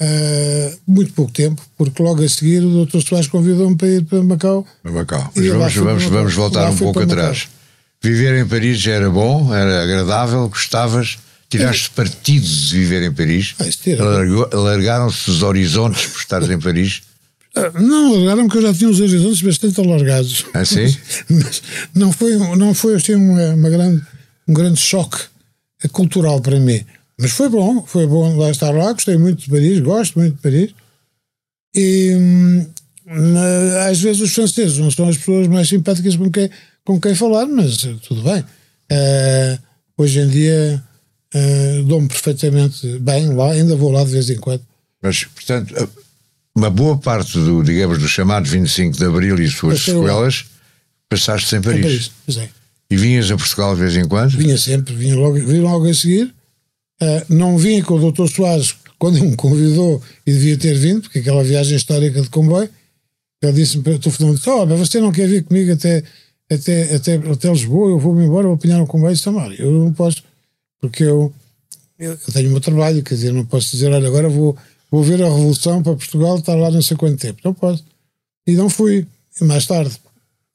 é, 0.00 0.72
muito 0.86 1.12
pouco 1.12 1.32
tempo, 1.32 1.62
porque 1.76 2.02
logo 2.02 2.22
a 2.22 2.28
seguir 2.28 2.64
o 2.64 2.86
Dr. 2.86 3.00
Soares 3.00 3.28
convidou-me 3.28 3.76
para 3.76 3.88
ir 3.88 4.04
para 4.04 4.22
Macau. 4.22 4.66
Para 4.82 4.92
Macau. 4.92 5.32
Mas 5.34 5.46
vamos, 5.46 5.74
vamos, 5.74 6.04
vamos 6.04 6.34
voltar 6.34 6.70
um 6.70 6.76
pouco 6.76 7.00
atrás. 7.00 7.48
Viver 8.02 8.42
em 8.42 8.46
Paris 8.46 8.86
era 8.86 9.10
bom, 9.10 9.54
era 9.54 9.82
agradável, 9.82 10.48
gostavas? 10.48 11.18
Tiraste 11.50 11.90
partido 11.90 12.46
de 12.46 12.78
viver 12.78 13.02
em 13.02 13.12
Paris? 13.12 13.54
Ah, 13.58 14.56
Alargaram-se 14.56 15.30
os 15.30 15.42
horizontes 15.42 16.06
por 16.06 16.20
estares 16.20 16.48
em 16.48 16.58
Paris? 16.58 17.02
Ah, 17.54 17.72
não, 17.78 18.14
alargaram 18.14 18.46
porque 18.46 18.58
eu 18.58 18.62
já 18.62 18.72
tinha 18.72 18.88
os 18.88 19.00
horizontes 19.00 19.42
bastante 19.42 19.80
alargados. 19.80 20.46
Ah, 20.54 20.64
sim? 20.64 20.96
Mas 21.28 21.62
não 21.94 22.12
foi, 22.12 22.36
não 22.56 22.72
foi 22.72 22.94
assim 22.94 23.16
uma, 23.16 23.48
uma 23.54 23.68
grande, 23.68 24.02
um 24.48 24.54
grande 24.54 24.80
choque 24.80 25.18
cultural 25.88 26.40
para 26.40 26.58
mim. 26.58 26.84
Mas 27.18 27.32
foi 27.32 27.48
bom, 27.48 27.84
foi 27.86 28.06
bom 28.06 28.36
lá 28.36 28.50
estar 28.50 28.70
lá, 28.70 28.92
gostei 28.92 29.16
muito 29.16 29.42
de 29.42 29.50
Paris, 29.50 29.80
gosto 29.80 30.18
muito 30.18 30.36
de 30.36 30.42
Paris. 30.42 30.74
E 31.74 32.14
hum, 32.16 32.66
às 33.88 34.00
vezes 34.00 34.22
os 34.22 34.32
franceses 34.32 34.78
não 34.78 34.90
são 34.90 35.08
as 35.08 35.18
pessoas 35.18 35.48
mais 35.48 35.68
simpáticas 35.68 36.16
com 36.16 36.30
quem, 36.30 36.50
com 36.84 37.00
quem 37.00 37.14
falar, 37.14 37.46
mas 37.46 37.78
tudo 38.06 38.22
bem. 38.22 38.40
Uh, 38.90 39.58
hoje 39.98 40.20
em 40.20 40.28
dia 40.28 40.82
uh, 41.34 41.82
dou-me 41.84 42.08
perfeitamente 42.08 42.98
bem 42.98 43.34
lá, 43.34 43.52
ainda 43.52 43.76
vou 43.76 43.90
lá 43.90 44.04
de 44.04 44.10
vez 44.10 44.30
em 44.30 44.36
quando. 44.36 44.62
Mas, 45.02 45.24
portanto, 45.24 45.74
uma 46.54 46.70
boa 46.70 46.98
parte 46.98 47.32
do, 47.38 47.62
digamos, 47.62 47.98
do 47.98 48.08
chamado 48.08 48.48
25 48.48 48.96
de 48.96 49.04
Abril 49.04 49.38
e 49.40 49.48
suas 49.48 49.80
sequelas 49.82 50.46
passaste 51.08 51.56
em 51.56 51.60
Paris. 51.60 51.78
Em 51.78 51.82
Paris, 51.82 52.12
pois 52.24 52.38
é. 52.38 52.59
E 52.90 52.96
vinhas 52.96 53.30
a 53.30 53.36
Portugal 53.36 53.74
de 53.74 53.80
vez 53.82 53.96
em 53.96 54.06
quando? 54.06 54.30
Vinha 54.30 54.58
sempre, 54.58 54.94
vinha 54.94 55.14
logo, 55.14 55.34
vinha 55.34 55.62
logo 55.62 55.88
a 55.88 55.94
seguir. 55.94 56.34
Uh, 57.00 57.24
não 57.28 57.56
vinha 57.56 57.82
com 57.84 57.94
o 57.94 58.12
Dr. 58.12 58.26
Soares 58.26 58.74
quando 58.98 59.16
ele 59.16 59.28
me 59.28 59.36
convidou 59.36 60.02
e 60.26 60.32
devia 60.32 60.58
ter 60.58 60.74
vindo, 60.74 61.02
porque 61.02 61.20
aquela 61.20 61.42
viagem 61.42 61.76
histórica 61.76 62.20
de 62.20 62.28
comboio, 62.28 62.68
ele 63.42 63.52
disse-me, 63.52 63.94
estou 63.94 64.12
falando, 64.12 64.38
oh, 64.46 64.66
mas 64.66 64.78
você 64.78 65.00
não 65.00 65.10
quer 65.10 65.26
vir 65.26 65.42
comigo 65.44 65.72
até, 65.72 66.02
até, 66.50 66.94
até, 66.94 67.14
até 67.14 67.50
Lisboa, 67.50 67.90
eu 67.90 67.98
vou-me 67.98 68.24
embora, 68.24 68.46
vou 68.46 68.56
apanhar 68.56 68.82
um 68.82 68.86
comboio, 68.86 69.14
disse, 69.14 69.26
eu 69.58 69.70
não 69.70 69.92
posso 69.94 70.22
porque 70.80 71.04
eu, 71.04 71.32
eu, 71.98 72.16
tenho 72.32 72.48
o 72.48 72.52
meu 72.52 72.60
trabalho, 72.60 73.02
quer 73.02 73.14
dizer, 73.14 73.32
não 73.32 73.44
posso 73.44 73.70
dizer, 73.70 73.92
olha, 73.92 74.08
agora 74.08 74.28
vou, 74.28 74.56
vou 74.90 75.04
ver 75.04 75.22
a 75.22 75.28
Revolução 75.28 75.82
para 75.82 75.94
Portugal, 75.94 76.38
estar 76.38 76.54
lá 76.54 76.70
não 76.70 76.80
sei 76.80 76.96
quanto 76.96 77.20
tempo. 77.20 77.40
Não 77.44 77.52
posso. 77.52 77.84
E 78.46 78.52
não 78.54 78.70
fui. 78.70 79.06
E 79.40 79.44
mais 79.44 79.66
tarde 79.66 79.94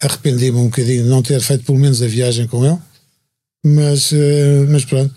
arrependi-me 0.05 0.57
um 0.57 0.65
bocadinho 0.65 1.03
de 1.03 1.09
não 1.09 1.21
ter 1.21 1.41
feito 1.41 1.63
pelo 1.65 1.79
menos 1.79 2.01
a 2.01 2.07
viagem 2.07 2.47
com 2.47 2.65
ele, 2.65 2.77
mas, 3.65 4.11
uh, 4.11 4.67
mas 4.69 4.85
pronto. 4.85 5.13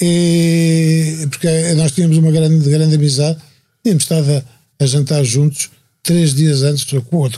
E, 0.00 1.26
porque 1.30 1.48
nós 1.74 1.92
tínhamos 1.92 2.18
uma 2.18 2.30
grande, 2.30 2.68
grande 2.68 2.94
amizade, 2.94 3.38
tínhamos 3.82 4.02
estado 4.02 4.30
a, 4.30 4.84
a 4.84 4.86
jantar 4.86 5.24
juntos 5.24 5.70
três 6.02 6.34
dias 6.34 6.62
antes, 6.62 6.86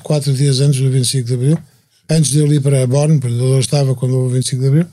quatro 0.02 0.33
dias 0.33 0.61
antes 0.61 0.80
do 0.80 0.90
25 0.90 1.26
de 1.26 1.35
Abril, 1.35 1.59
antes 2.11 2.30
de 2.30 2.38
eu 2.38 2.52
ir 2.52 2.61
para 2.61 2.87
Borne, 2.87 3.18
porque 3.18 3.35
eu 3.35 3.59
estava 3.59 3.95
quando 3.95 4.16
houve 4.16 4.28
o 4.28 4.35
25 4.35 4.62
de 4.62 4.68
Abril, 4.68 4.87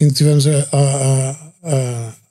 e 0.00 0.04
estivemos 0.04 0.46
a, 0.46 0.68
a, 0.72 1.52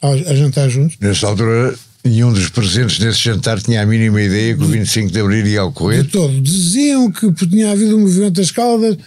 a, 0.01 0.09
a, 0.09 0.35
jantar 0.35 0.69
juntos. 0.69 0.97
Nessa 0.99 1.27
altura, 1.27 1.77
nenhum 2.07 2.31
dos 2.31 2.49
presentes 2.49 2.99
nesse 2.99 3.19
jantar 3.19 3.61
tinha 3.61 3.81
a 3.81 3.85
mínima 3.85 4.21
ideia 4.21 4.55
que 4.55 4.63
o 4.63 4.67
25 4.67 5.11
de 5.11 5.19
Abril 5.19 5.45
ia 5.45 5.63
ocorrer? 5.63 6.03
De 6.03 6.09
todo. 6.09 6.41
Diziam 6.41 7.11
que 7.11 7.31
tinha 7.33 7.71
havido 7.71 7.97
um 7.97 8.01
movimento 8.01 8.35
das 8.35 8.51
caldas, 8.51 8.97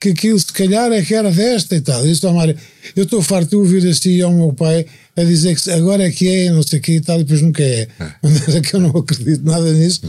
que 0.00 0.10
aquilo 0.10 0.38
se 0.38 0.52
calhar 0.52 0.90
é 0.92 1.02
que 1.02 1.14
era 1.14 1.30
desta 1.30 1.76
e 1.76 1.80
tal. 1.80 2.04
Eu 2.04 2.12
estou, 2.12 2.32
Mário, 2.32 2.56
eu 2.96 3.04
estou 3.04 3.22
farto 3.22 3.50
de 3.50 3.56
ouvir 3.56 3.86
assim 3.88 4.20
ao 4.22 4.32
meu 4.32 4.52
pai 4.52 4.86
a 5.16 5.24
dizer 5.24 5.54
que 5.56 5.70
agora 5.70 6.06
é 6.06 6.10
que 6.10 6.26
é, 6.28 6.50
não 6.50 6.62
sei 6.62 6.78
o 6.78 6.82
que 6.82 6.92
e 6.92 7.00
tal, 7.00 7.20
e 7.20 7.24
depois 7.24 7.42
nunca 7.42 7.62
é. 7.62 7.88
é. 8.00 8.60
que 8.60 8.74
eu 8.74 8.80
não 8.80 8.90
acredito 8.90 9.44
nada 9.44 9.72
nisso. 9.72 10.02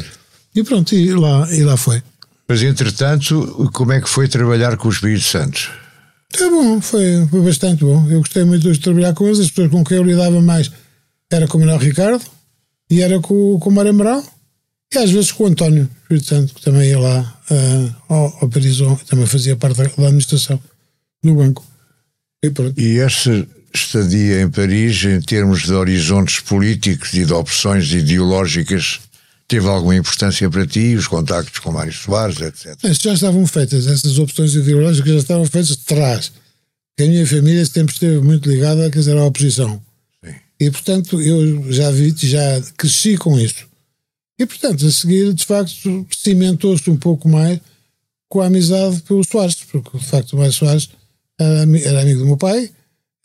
E 0.55 0.63
pronto, 0.63 0.95
e 0.95 1.13
lá, 1.13 1.47
e 1.53 1.63
lá 1.63 1.75
foi. 1.75 2.01
Mas 2.47 2.63
entretanto, 2.63 3.69
como 3.73 3.91
é 3.93 4.01
que 4.01 4.09
foi 4.09 4.27
trabalhar 4.27 4.77
com 4.77 4.87
os 4.87 4.95
Espírito 4.95 5.23
Santos? 5.23 5.69
É 6.39 6.49
bom, 6.49 6.79
foi, 6.79 7.27
foi 7.29 7.41
bastante 7.41 7.83
bom. 7.83 8.09
Eu 8.09 8.19
gostei 8.19 8.43
muito 8.43 8.71
de 8.71 8.79
trabalhar 8.79 9.13
com 9.13 9.25
eles. 9.25 9.39
As 9.39 9.49
pessoas 9.49 9.71
com 9.71 9.83
quem 9.83 9.97
eu 9.97 10.03
lidava 10.03 10.41
mais 10.41 10.71
era 11.29 11.47
com 11.47 11.57
o 11.57 11.61
Manuel 11.61 11.79
Ricardo 11.79 12.21
e 12.91 13.01
era 13.01 13.19
com, 13.21 13.57
com 13.57 13.69
o 13.69 13.73
Mário 13.73 13.91
Amaral 13.91 14.23
e 14.93 14.97
às 14.97 15.09
vezes 15.09 15.31
com 15.31 15.45
o 15.45 15.47
António 15.47 15.89
Espírito 16.01 16.27
Santo, 16.27 16.53
que 16.53 16.61
também 16.61 16.89
ia 16.89 16.99
lá 16.99 17.41
uh, 17.49 17.95
ao, 18.09 18.25
ao 18.41 18.49
também 19.07 19.25
fazia 19.25 19.55
parte 19.55 19.77
da, 19.77 19.83
da 19.85 20.07
administração 20.07 20.61
no 21.23 21.35
banco. 21.35 21.65
E, 22.43 22.51
e 22.81 22.99
essa 22.99 23.47
estadia 23.73 24.41
em 24.41 24.49
Paris, 24.49 25.05
em 25.05 25.21
termos 25.21 25.63
de 25.63 25.71
horizontes 25.71 26.41
políticos 26.41 27.13
e 27.13 27.23
de 27.23 27.31
opções 27.31 27.93
ideológicas, 27.93 28.99
teve 29.47 29.67
alguma 29.67 29.95
importância 29.95 30.49
para 30.49 30.67
ti, 30.67 30.95
os 30.95 31.07
contactos 31.07 31.59
com 31.59 31.71
Mário 31.71 31.93
Soares, 31.93 32.41
etc. 32.41 32.77
Mas 32.83 32.97
já 32.97 33.13
estavam 33.13 33.47
feitas, 33.47 33.87
essas 33.87 34.17
opções 34.17 34.53
ideológicas 34.53 35.13
já 35.13 35.19
estavam 35.19 35.45
feitas 35.45 35.69
de 35.69 35.77
trás. 35.77 36.31
a 36.99 37.03
minha 37.03 37.25
família 37.25 37.65
sempre 37.65 37.93
esteve 37.93 38.19
muito 38.19 38.49
ligada 38.49 38.89
quer 38.89 38.99
dizer, 38.99 39.17
à 39.17 39.23
oposição. 39.23 39.81
E, 40.61 40.69
portanto, 40.69 41.19
eu 41.19 41.73
já 41.73 41.89
vi, 41.89 42.13
já 42.15 42.61
cresci 42.77 43.17
com 43.17 43.39
isso. 43.39 43.65
E, 44.37 44.45
portanto, 44.45 44.85
a 44.85 44.91
seguir, 44.91 45.33
de 45.33 45.43
facto, 45.43 46.05
cimentou-se 46.15 46.87
um 46.87 46.95
pouco 46.95 47.27
mais 47.27 47.59
com 48.29 48.41
a 48.41 48.45
amizade 48.45 49.01
pelo 49.01 49.23
Soares, 49.23 49.55
porque, 49.55 49.97
de 49.97 50.05
facto, 50.05 50.33
o 50.33 50.37
Mário 50.37 50.53
Soares 50.53 50.89
era, 51.39 51.63
era 51.79 52.01
amigo 52.01 52.19
do 52.19 52.27
meu 52.27 52.37
pai, 52.37 52.69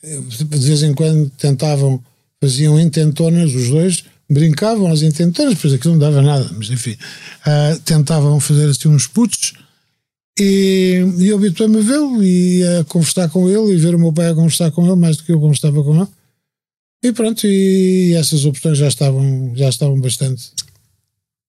de 0.03 0.67
vez 0.67 0.81
em 0.81 0.95
quando 0.95 1.29
tentavam, 1.37 2.03
faziam 2.41 2.79
intentonas, 2.79 3.53
os 3.53 3.69
dois, 3.69 4.03
brincavam 4.27 4.91
às 4.91 5.03
intentonas, 5.03 5.53
depois 5.53 5.75
aquilo 5.75 5.93
não 5.93 5.99
dava 5.99 6.23
nada, 6.23 6.49
mas 6.57 6.71
enfim, 6.71 6.93
uh, 6.93 7.79
tentavam 7.85 8.39
fazer 8.39 8.67
assim 8.67 8.89
uns 8.89 9.05
putos 9.05 9.53
e, 10.39 11.03
e 11.19 11.27
eu 11.27 11.37
habituei-me 11.37 11.77
a 11.77 11.81
vê-lo 11.81 12.23
e 12.23 12.63
a 12.63 12.83
conversar 12.85 13.29
com 13.29 13.47
ele 13.47 13.73
e 13.73 13.77
ver 13.77 13.93
o 13.93 13.99
meu 13.99 14.11
pai 14.11 14.29
a 14.31 14.35
conversar 14.35 14.71
com 14.71 14.83
ele 14.87 14.95
mais 14.95 15.17
do 15.17 15.23
que 15.23 15.31
eu 15.31 15.39
conversava 15.39 15.83
com 15.83 15.95
ele. 15.95 16.07
E 17.03 17.11
pronto, 17.11 17.45
e 17.45 18.13
essas 18.15 18.45
opções 18.45 18.77
já 18.77 18.87
estavam, 18.87 19.53
já 19.55 19.69
estavam 19.69 19.99
bastante 19.99 20.51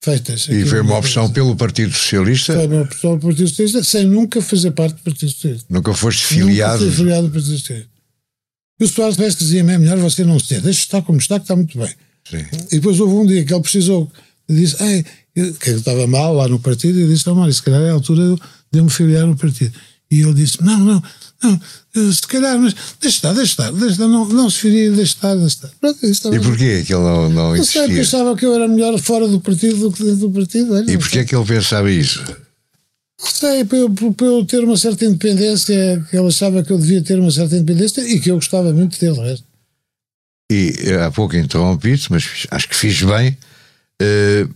feitas. 0.02 0.48
E 0.48 0.64
foi 0.64 0.80
uma 0.80 0.98
opção 0.98 1.30
pelo 1.30 1.56
Partido 1.56 1.92
Socialista? 1.92 2.54
Foi 2.54 2.66
uma 2.66 2.82
opção 2.82 3.18
pelo 3.18 3.32
Partido 3.32 3.48
Socialista, 3.48 3.84
sem 3.84 4.04
nunca 4.06 4.40
fazer 4.42 4.70
parte 4.72 4.96
do 4.96 5.02
Partido 5.02 5.30
Socialista. 5.30 5.66
Nunca 5.70 5.94
foste 5.94 6.24
filiado? 6.24 6.84
Nunca 6.84 6.94
fui 6.94 7.04
filiado 7.04 7.26
do 7.28 7.32
Partido 7.32 7.56
Socialista. 7.58 7.98
E 8.80 8.84
o 8.84 8.88
Soares 8.88 9.16
Veste 9.16 9.40
dizia-me, 9.42 9.72
é 9.72 9.78
melhor 9.78 9.98
você 9.98 10.24
não 10.24 10.38
ser, 10.38 10.60
deixa 10.60 10.80
estar 10.80 11.02
como 11.02 11.18
está, 11.18 11.38
que 11.38 11.44
está 11.44 11.56
muito 11.56 11.76
bem. 11.76 11.92
Sim. 12.30 12.44
E 12.70 12.76
depois 12.76 13.00
houve 13.00 13.14
um 13.14 13.26
dia 13.26 13.44
que 13.44 13.52
ele 13.52 13.62
precisou, 13.62 14.10
disse, 14.48 14.76
Ei, 14.82 15.04
que 15.34 15.70
ele 15.70 15.78
estava 15.78 16.06
mal 16.06 16.34
lá 16.34 16.46
no 16.46 16.60
partido, 16.60 17.00
e 17.00 17.08
disse, 17.08 17.28
oh, 17.28 17.34
Mário, 17.34 17.52
se 17.52 17.62
calhar 17.62 17.82
é 17.82 17.90
a 17.90 17.94
altura 17.94 18.36
de 18.70 18.78
eu 18.78 18.84
me 18.84 18.90
filiar 18.90 19.26
no 19.26 19.36
partido. 19.36 19.72
E 20.10 20.20
ele 20.20 20.34
disse, 20.34 20.62
não, 20.62 20.78
não, 20.78 21.02
não, 21.42 22.12
se 22.12 22.26
calhar, 22.26 22.58
mas 22.58 22.74
deixa 23.00 23.16
estar, 23.16 23.32
deixa 23.32 23.52
estar, 23.52 23.70
deixa 23.70 23.92
estar 23.92 24.08
não, 24.08 24.26
não 24.26 24.50
se 24.50 24.58
firia, 24.58 24.90
deixa 24.90 25.14
estar, 25.14 25.34
deixa 25.36 25.46
estar. 25.46 25.68
Pronto, 25.80 25.98
e 26.04 26.40
porquê 26.40 26.82
que 26.82 26.92
ele 26.92 27.02
não, 27.02 27.30
não 27.30 27.54
existia? 27.54 27.82
Não 27.82 27.88
sei, 27.88 27.96
pensava 27.96 28.36
que 28.36 28.44
eu 28.44 28.54
era 28.54 28.66
melhor 28.66 28.98
fora 28.98 29.28
do 29.28 29.40
partido 29.40 29.76
do 29.78 29.92
que 29.92 30.02
dentro 30.02 30.28
do 30.28 30.30
partido. 30.30 30.74
Olha, 30.74 30.90
e 30.90 30.98
porquê 30.98 31.24
que 31.24 31.34
ele 31.34 31.44
pensava 31.44 31.90
isso? 31.90 32.24
Não 33.20 33.26
sei, 33.26 33.64
para 33.64 33.78
eu, 33.78 33.90
para 33.90 34.26
eu 34.26 34.44
ter 34.44 34.64
uma 34.64 34.76
certa 34.76 35.04
independência, 35.04 36.04
que 36.10 36.16
ele 36.16 36.26
achava 36.26 36.62
que 36.62 36.72
eu 36.72 36.78
devia 36.78 37.02
ter 37.02 37.18
uma 37.18 37.30
certa 37.30 37.56
independência 37.56 38.00
e 38.00 38.20
que 38.20 38.30
eu 38.30 38.36
gostava 38.36 38.72
muito 38.72 38.92
de 38.92 38.98
ter 38.98 39.10
o 39.10 39.20
resto. 39.20 39.44
E 40.50 40.74
eh, 40.86 41.02
há 41.04 41.10
pouco 41.10 41.36
interrompi-te, 41.36 42.10
mas 42.10 42.46
acho 42.50 42.68
que 42.68 42.74
fiz 42.74 43.02
bem, 43.02 43.36
uh, 44.02 44.54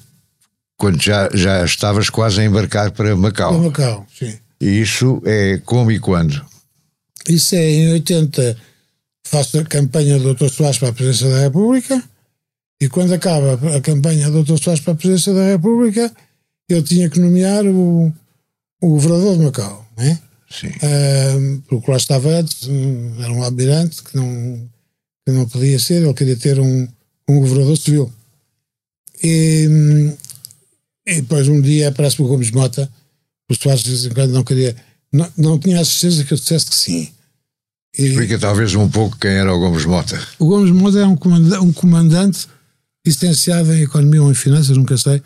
quando 0.77 1.01
já, 1.01 1.29
já 1.35 1.65
estavas 1.65 2.09
quase 2.09 2.41
a 2.41 2.45
embarcar 2.45 2.91
para 2.93 3.15
Macau. 3.15 3.53
Para 3.53 3.63
Macau, 3.63 4.07
sim. 4.19 4.37
E 4.61 4.81
isso 4.81 5.21
é 5.25 5.61
como 5.65 5.91
e 5.91 5.99
quando? 5.99 6.52
Isso 7.29 7.55
é 7.55 7.71
em 7.71 7.93
80, 7.93 8.57
faço 9.27 9.59
a 9.59 9.65
campanha 9.65 10.19
do 10.19 10.35
Dr. 10.35 10.49
Soares 10.49 10.79
para 10.79 10.89
a 10.89 10.93
Presidência 10.93 11.31
da 11.31 11.41
República, 11.41 12.03
e 12.81 12.89
quando 12.89 13.13
acaba 13.15 13.55
a 13.77 13.81
campanha 13.81 14.31
do 14.31 14.43
Dr. 14.43 14.59
Soares 14.61 14.83
para 14.83 14.93
a 14.93 14.97
Presidência 14.97 15.33
da 15.33 15.47
República, 15.47 16.13
eu 16.69 16.83
tinha 16.83 17.09
que 17.09 17.21
nomear 17.21 17.65
o, 17.65 18.13
o 18.81 18.89
governador 18.89 19.37
de 19.37 19.45
Macau, 19.45 19.87
né? 19.97 20.21
Sim. 20.51 20.69
Uh, 20.69 21.63
porque 21.69 21.91
lá 21.91 21.97
estava 21.97 22.29
antes, 22.29 22.69
era 23.21 23.33
um 23.33 23.43
almirante 23.43 24.03
que 24.03 24.17
não, 24.17 24.69
que 25.25 25.33
não 25.33 25.49
podia 25.49 25.79
ser, 25.79 26.03
ele 26.03 26.13
queria 26.13 26.37
ter 26.37 26.59
um, 26.59 26.89
um 27.29 27.41
governador 27.41 27.77
civil. 27.77 28.13
E, 29.23 29.69
e 31.07 31.15
depois 31.21 31.49
um 31.49 31.61
dia 31.61 31.89
aparece 31.89 32.21
o 32.21 32.27
Gomes 32.27 32.51
Mota, 32.51 32.91
o 33.49 33.55
Soares 33.55 33.85
de 33.85 33.91
vez 33.91 34.05
em 34.07 34.11
quando 34.11 34.33
não 34.33 34.45
queria, 34.45 34.77
não, 35.13 35.29
não 35.37 35.59
tinha 35.59 35.81
a 35.81 35.85
certeza 35.85 36.25
que 36.25 36.33
eu 36.33 36.39
dissesse 36.39 36.67
que 36.67 36.75
sim. 36.75 37.09
E, 37.99 38.07
Explica 38.07 38.39
talvez 38.39 38.75
um 38.75 38.89
pouco 38.89 39.19
quem 39.19 39.33
era 39.33 39.55
o 39.55 39.59
Gomes 39.59 39.85
Mota. 39.85 40.21
O 40.39 40.47
Gomes 40.47 40.71
Mota 40.71 40.99
é 40.99 41.07
um 41.07 41.17
comandante, 41.17 41.63
um 41.63 41.73
comandante 41.73 42.49
licenciado 43.07 43.73
em 43.75 43.83
Economia 43.83 44.23
ou 44.23 44.31
em 44.31 44.35
Finanças, 44.35 44.77
nunca 44.77 44.97
sei, 44.97 45.21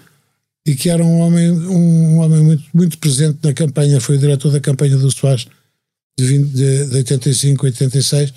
e 0.66 0.74
que 0.74 0.90
era 0.90 1.04
um 1.04 1.20
homem, 1.20 1.50
um 1.52 2.18
homem 2.18 2.42
muito, 2.42 2.64
muito 2.74 2.98
presente 2.98 3.38
na 3.42 3.52
campanha, 3.52 4.00
foi 4.00 4.16
o 4.16 4.18
diretor 4.18 4.50
da 4.50 4.58
campanha 4.58 4.96
do 4.96 5.10
Soares 5.10 5.46
de, 6.18 6.24
20, 6.24 6.48
de, 6.48 6.86
de 6.86 6.96
85 6.96 7.66
a 7.66 7.68
86, 7.68 8.34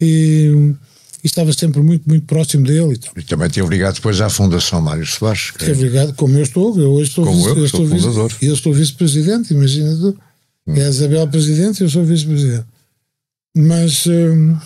e, 0.00 0.74
e, 1.22 1.26
estava 1.26 1.52
sempre 1.52 1.80
muito, 1.82 2.08
muito 2.08 2.24
próximo 2.26 2.66
dele. 2.66 2.94
E, 2.94 2.98
tal. 2.98 3.12
e 3.16 3.22
também 3.22 3.48
tinha 3.48 3.64
obrigado 3.64 3.94
depois 3.96 4.20
à 4.20 4.28
Fundação 4.28 4.80
Mário 4.80 5.06
Soares. 5.06 5.52
Que... 5.52 5.70
Obrigado, 5.70 6.14
como 6.14 6.36
eu 6.36 6.42
estou, 6.42 6.76
eu 6.80 6.90
hoje 6.92 7.10
estou, 7.10 7.24
como 7.24 7.36
vice, 7.36 7.48
eu, 7.48 7.58
eu 7.58 7.64
estou 7.64 7.86
fundador. 7.86 8.28
Vice, 8.30 8.44
eu 8.46 8.54
estou 8.54 8.72
vice-presidente, 8.72 9.52
imagina 9.52 9.94
tu. 9.96 10.18
É 10.76 10.84
a 10.84 10.88
Isabel 10.88 11.28
presidente 11.28 11.80
e 11.80 11.84
eu 11.84 11.90
sou 11.90 12.04
vice-presidente. 12.04 12.66
Mas, 13.56 14.06
hum, 14.06 14.58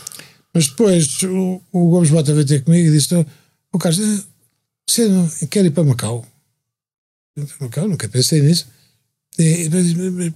mas 0.52 0.66
depois 0.68 1.22
o, 1.22 1.62
o 1.72 1.90
Gomes 1.90 2.10
Bota 2.10 2.34
veio 2.34 2.46
ter 2.46 2.64
comigo 2.64 2.88
e 2.88 2.92
disse: 2.92 3.14
O 3.14 3.24
oh, 3.72 3.78
Carlos, 3.78 4.00
eh, 4.00 4.24
você 4.88 5.08
não 5.08 5.28
quer 5.48 5.64
ir 5.64 5.70
para 5.70 5.84
Macau? 5.84 6.26
Macau, 7.60 7.88
nunca 7.88 8.08
pensei 8.08 8.42
nisso. 8.42 8.66
E, 9.38 9.68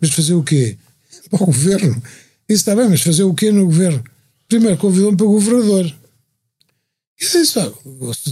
mas 0.00 0.10
fazer 0.14 0.34
o 0.34 0.42
quê? 0.42 0.78
Para 1.28 1.42
o 1.42 1.46
governo. 1.46 2.02
Isso 2.48 2.60
está 2.60 2.76
bem, 2.76 2.88
mas 2.88 3.02
fazer 3.02 3.24
o 3.24 3.34
quê 3.34 3.50
no 3.50 3.66
governo? 3.66 4.02
Primeiro 4.48 4.78
convidou-me 4.78 5.16
para 5.16 5.26
o 5.26 5.32
governador. 5.32 5.84
E 7.20 7.24
disse: 7.24 7.58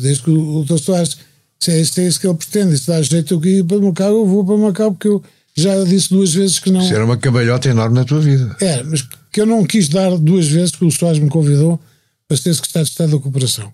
desde 0.00 0.22
que 0.22 0.30
o 0.30 0.64
Dr. 0.64 0.78
Soares, 0.78 1.18
se 1.58 1.72
é, 1.72 1.80
isso, 1.80 2.00
é 2.00 2.06
isso 2.06 2.20
que 2.20 2.26
ele 2.26 2.36
pretende, 2.36 2.78
se 2.78 2.86
dá 2.86 3.02
jeito 3.02 3.44
ir 3.44 3.64
para 3.64 3.80
Macau, 3.80 4.12
eu 4.12 4.26
vou 4.26 4.44
para 4.44 4.56
Macau, 4.56 4.92
porque 4.92 5.08
eu 5.08 5.22
já 5.56 5.82
disse 5.84 6.10
duas 6.10 6.34
vezes 6.34 6.58
que 6.58 6.70
não. 6.70 6.80
Isso 6.80 6.94
era 6.94 7.04
uma 7.04 7.16
cambalhota 7.16 7.68
enorme 7.68 7.94
na 7.94 8.04
tua 8.04 8.20
vida. 8.20 8.56
Era, 8.60 8.82
mas 8.84 9.02
que 9.02 9.40
eu 9.40 9.46
não 9.46 9.64
quis 9.64 9.88
dar 9.88 10.16
duas 10.18 10.48
vezes 10.48 10.72
que 10.72 10.84
o 10.84 10.90
Soares 10.90 11.20
me 11.20 11.28
convidou 11.28 11.80
para 12.26 12.36
ser 12.36 12.54
secretário 12.54 12.86
de 12.86 12.90
Estado 12.90 13.16
da 13.16 13.22
Cooperação. 13.22 13.72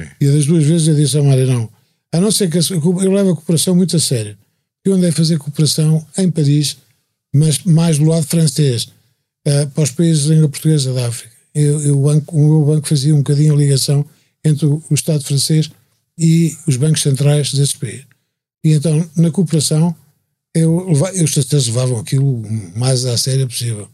Sim. 0.00 0.08
E 0.20 0.26
das 0.26 0.46
duas 0.46 0.64
vezes 0.64 0.88
eu 0.88 0.94
disse 0.94 1.16
a 1.16 1.22
Mário: 1.22 1.46
não, 1.46 1.70
a 2.12 2.20
não 2.20 2.30
ser 2.30 2.50
que 2.50 2.58
eu 2.58 3.12
levo 3.12 3.30
a 3.30 3.34
cooperação 3.34 3.74
muito 3.74 3.96
a 3.96 4.00
sério. 4.00 4.36
Eu 4.84 4.94
andei 4.94 5.10
a 5.10 5.12
fazer 5.12 5.38
cooperação 5.38 6.04
em 6.18 6.30
Paris, 6.30 6.76
mas 7.34 7.62
mais 7.64 7.98
do 7.98 8.04
lado 8.04 8.26
francês, 8.26 8.88
uh, 9.46 9.68
para 9.72 9.82
os 9.82 9.90
países 9.90 10.24
de 10.24 10.34
língua 10.34 10.48
portuguesa 10.48 10.92
da 10.92 11.08
África. 11.08 11.34
Eu, 11.54 11.80
eu, 11.80 12.02
banco, 12.02 12.36
o 12.36 12.40
meu 12.40 12.74
banco 12.74 12.88
fazia 12.88 13.14
um 13.14 13.18
bocadinho 13.18 13.54
a 13.54 13.56
ligação 13.56 14.04
entre 14.44 14.66
o, 14.66 14.82
o 14.90 14.94
Estado 14.94 15.24
francês 15.24 15.70
e 16.18 16.56
os 16.66 16.76
bancos 16.76 17.02
centrais 17.02 17.52
desses 17.52 17.72
países. 17.72 18.06
E 18.64 18.72
então, 18.72 19.08
na 19.16 19.30
cooperação, 19.30 19.94
eu, 20.54 20.86
eu, 20.88 21.24
os 21.24 21.32
franceses 21.32 21.66
levavam 21.66 21.98
aquilo 21.98 22.26
o 22.26 22.78
mais 22.78 23.04
à 23.04 23.18
sério 23.18 23.46
possível. 23.46 23.88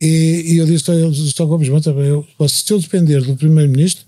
E, 0.00 0.44
e 0.46 0.56
eu 0.58 0.66
disse 0.66 0.90
a 0.90 0.94
eles, 0.94 1.32
Gomes, 1.32 1.68
eu, 1.68 2.48
se 2.48 2.72
eu 2.72 2.78
depender 2.78 3.20
do 3.22 3.34
Primeiro-Ministro, 3.36 4.06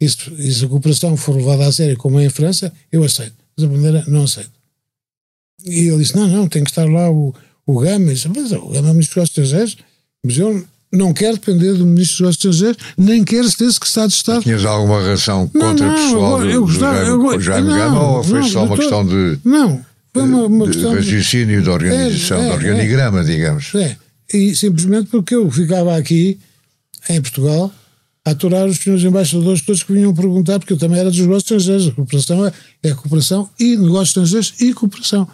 e 0.00 0.08
se 0.08 0.64
a 0.64 0.68
cooperação 0.68 1.16
for 1.16 1.34
levada 1.34 1.66
a 1.66 1.72
sério 1.72 1.96
como 1.96 2.20
é 2.20 2.24
em 2.24 2.30
França, 2.30 2.72
eu 2.90 3.02
aceito. 3.02 3.34
Mas 3.56 3.66
a 3.66 3.68
primeira, 3.68 4.04
não 4.06 4.24
aceito. 4.24 4.50
E 5.66 5.88
ele 5.88 5.98
disse: 5.98 6.14
Não, 6.14 6.28
não, 6.28 6.48
tem 6.48 6.62
que 6.62 6.70
estar 6.70 6.88
lá 6.88 7.10
o, 7.10 7.34
o 7.66 7.80
Gama. 7.80 8.12
disse, 8.12 8.28
mas 8.28 8.52
o 8.52 8.68
Gama 8.68 8.88
é 8.88 8.90
o 8.90 8.94
Ministro 8.94 9.20
dos 9.20 9.30
Estrangeiros, 9.30 9.76
mas 10.24 10.38
eu 10.38 10.64
não 10.92 11.12
quero 11.12 11.34
depender 11.34 11.74
do 11.74 11.84
Ministro 11.84 12.26
dos 12.26 12.36
Estrangeiros, 12.36 12.76
nem 12.96 13.24
quero 13.24 13.50
ser 13.50 13.72
Secretário 13.72 14.08
de 14.08 14.14
Estado. 14.14 14.42
Tinhas 14.42 14.64
alguma 14.64 15.02
relação 15.02 15.48
contra 15.48 15.86
não, 15.86 15.92
o 15.92 15.96
pessoal 15.96 16.44
eu, 16.44 16.50
eu 16.50 16.60
gostava, 16.62 17.04
do, 17.04 17.18
do 17.18 17.40
Jaime, 17.40 17.68
Gama 17.68 18.08
ou 18.08 18.22
foi 18.22 18.38
não, 18.38 18.48
só 18.48 18.64
uma 18.64 18.76
questão 18.76 19.04
de. 19.04 19.38
Não, 19.44 19.84
uma, 20.22 20.46
uma 20.46 20.66
de, 20.66 20.72
questão. 20.72 20.94
Raciocínio 20.94 21.62
de 21.62 21.70
organização, 21.70 22.38
é, 22.38 22.46
é, 22.46 22.48
de 22.48 22.54
organigrama, 22.54 23.20
é, 23.20 23.24
digamos. 23.24 23.74
É, 23.74 23.96
e 24.32 24.54
simplesmente 24.54 25.08
porque 25.10 25.34
eu 25.34 25.50
ficava 25.50 25.96
aqui, 25.96 26.38
em 27.08 27.20
Portugal, 27.20 27.72
a 28.24 28.30
aturar 28.30 28.66
os 28.66 28.78
senhores 28.78 29.04
embaixadores 29.04 29.62
todos 29.62 29.82
que 29.82 29.92
vinham 29.92 30.14
perguntar, 30.14 30.58
porque 30.58 30.72
eu 30.72 30.78
também 30.78 30.98
era 30.98 31.10
dos 31.10 31.18
negócios 31.18 31.44
estrangeiros. 31.44 31.88
A 31.88 31.92
cooperação 31.92 32.46
é, 32.46 32.52
é 32.82 32.94
cooperação 32.94 33.50
e 33.58 33.76
negócios 33.76 34.08
estrangeiros 34.08 34.54
e 34.60 34.74
cooperação. 34.74 35.28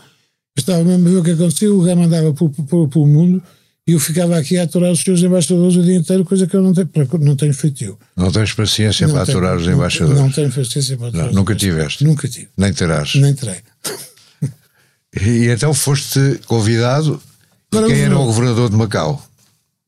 Eu 0.57 0.61
estava 0.61 0.85
mesmo 0.85 1.09
a 1.09 1.11
ver 1.11 1.17
o 1.17 1.25
que 1.25 1.31
acontecia, 1.33 1.73
o 1.73 1.83
Gama 1.83 2.05
andava 2.05 2.33
pelo, 2.33 2.89
pelo 2.89 3.07
mundo 3.07 3.43
e 3.87 3.93
eu 3.93 4.01
ficava 4.01 4.39
aqui 4.39 4.57
a 4.57 4.63
aturar 4.63 4.91
os 4.91 5.01
senhores 5.01 5.23
embaixadores 5.23 5.77
o 5.77 5.83
dia 5.83 5.97
inteiro, 5.97 6.25
coisa 6.25 6.47
que 6.47 6.57
eu 6.57 6.63
não 6.63 6.73
tenho, 6.73 6.89
não 7.21 7.37
tenho 7.37 7.53
feito 7.53 7.85
eu. 7.85 7.99
Não 8.17 8.31
tens 8.33 8.55
paciência 8.55 9.07
não 9.07 9.15
para 9.15 9.27
tenho, 9.27 9.39
aturar 9.39 9.57
os 9.59 9.67
embaixadores? 9.67 10.17
Não, 10.17 10.27
não 10.27 10.33
tenho 10.33 10.51
paciência 10.51 10.97
para 10.97 11.09
aturar 11.09 11.27
não, 11.27 11.35
Nunca 11.35 11.55
tiveste? 11.55 12.03
Nunca 12.03 12.27
tive. 12.27 12.49
Nem 12.57 12.73
terás? 12.73 13.15
Nem 13.17 13.35
terei. 13.35 13.59
E 15.21 15.49
então 15.49 15.73
foste 15.73 16.41
convidado. 16.47 17.21
Para 17.71 17.87
quem 17.87 18.03
era 18.03 18.19
o 18.19 18.25
governador 18.25 18.71
de 18.71 18.77
Macau? 18.77 19.25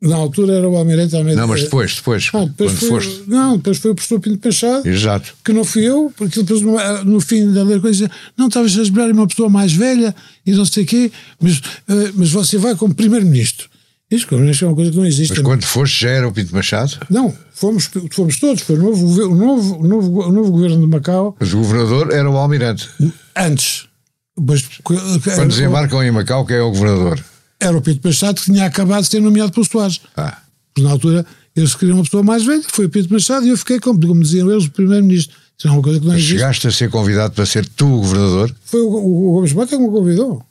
Na 0.00 0.16
altura 0.16 0.54
era 0.54 0.68
o 0.68 0.76
Almirante 0.76 1.16
Almeida. 1.16 1.40
Não, 1.40 1.49
mas 1.49 1.62
depois, 1.62 1.95
depois. 1.97 2.30
Ah, 2.35 2.45
depois 2.45 2.73
quando 2.73 2.78
foi, 2.78 2.88
foste. 2.88 3.23
Não, 3.26 3.56
depois 3.56 3.78
foi 3.78 3.90
o 3.92 3.95
professor 3.95 4.21
Pinto 4.21 4.47
Machado. 4.47 4.87
Exato. 4.87 5.35
Que 5.42 5.52
não 5.52 5.64
fui 5.64 5.85
eu, 5.85 6.12
porque 6.16 6.42
depois 6.42 6.61
no, 6.61 6.76
no 7.04 7.21
fim 7.21 7.50
da 7.50 7.80
coisa, 7.80 8.11
não, 8.37 8.49
estavas 8.49 8.76
a 8.78 8.83
esberar 8.83 9.11
uma 9.11 9.26
pessoa 9.26 9.49
mais 9.49 9.73
velha 9.73 10.14
e 10.45 10.52
não 10.52 10.66
sei 10.66 10.85
o 10.85 10.87
quê, 10.87 11.11
mas, 11.40 11.56
uh, 11.59 12.12
mas 12.14 12.30
você 12.30 12.59
vai 12.59 12.75
como 12.76 12.95
primeiro-ministro. 12.95 13.68
Isso 14.09 14.26
é 14.33 14.66
uma 14.66 14.76
coisa 14.76 14.90
que 14.90 14.97
não 14.97 15.06
existe. 15.06 15.30
Mas 15.30 15.42
quando 15.42 15.64
foste 15.64 16.02
já 16.02 16.11
era 16.11 16.28
o 16.28 16.33
Pinto 16.33 16.54
Machado? 16.54 16.99
Não, 17.11 17.35
fomos, 17.52 17.90
fomos 18.12 18.38
todos. 18.38 18.62
Foi 18.62 18.76
o 18.76 18.83
novo, 18.83 19.04
o, 19.06 19.35
novo, 19.35 19.78
o, 19.80 19.88
novo, 19.88 20.21
o 20.28 20.33
novo 20.33 20.50
governo 20.52 20.80
de 20.80 20.87
Macau. 20.87 21.37
Mas 21.40 21.52
o 21.52 21.59
governador 21.59 22.12
era 22.12 22.30
o 22.30 22.37
Almirante. 22.37 22.88
Antes. 23.35 23.88
Mas, 24.38 24.66
quando 24.82 25.48
desembarcam 25.48 26.02
em 26.02 26.10
Macau, 26.10 26.44
quem 26.44 26.56
é 26.56 26.62
o 26.62 26.70
governador? 26.70 27.24
Era 27.58 27.76
o 27.76 27.80
Pinto 27.80 28.06
Machado 28.06 28.40
que 28.40 28.52
tinha 28.52 28.66
acabado 28.66 29.02
de 29.04 29.08
ser 29.08 29.20
nomeado 29.20 29.50
pelo 29.50 29.64
Soares. 29.64 30.00
Ah. 30.16 30.38
Porque 30.68 30.82
na 30.82 30.90
altura 30.90 31.24
eles 31.54 31.74
queriam 31.74 31.96
uma 31.96 32.04
pessoa 32.04 32.22
mais 32.22 32.44
velha, 32.44 32.62
foi 32.70 32.84
o 32.84 32.90
Pinto 32.90 33.10
Machado, 33.12 33.46
e 33.46 33.48
eu 33.48 33.56
fiquei, 33.56 33.80
como, 33.80 33.98
como 33.98 34.22
diziam 34.22 34.50
eles, 34.50 34.66
o 34.66 34.70
primeiro-ministro. 34.70 35.34
Isso 35.56 35.68
é 35.68 35.70
uma 35.70 35.82
coisa 35.82 35.98
que 35.98 36.06
não. 36.06 36.18
Chegaste 36.18 36.68
a 36.68 36.70
ser 36.70 36.90
convidado 36.90 37.32
para 37.32 37.46
ser 37.46 37.66
tu 37.66 37.86
o 37.86 38.00
governador? 38.00 38.54
Foi 38.66 38.82
o, 38.82 38.88
o, 38.88 39.30
o 39.30 39.32
Gomes 39.32 39.54
Mota 39.54 39.74
que 39.74 39.82
me 39.82 39.90
convidou. 39.90 40.44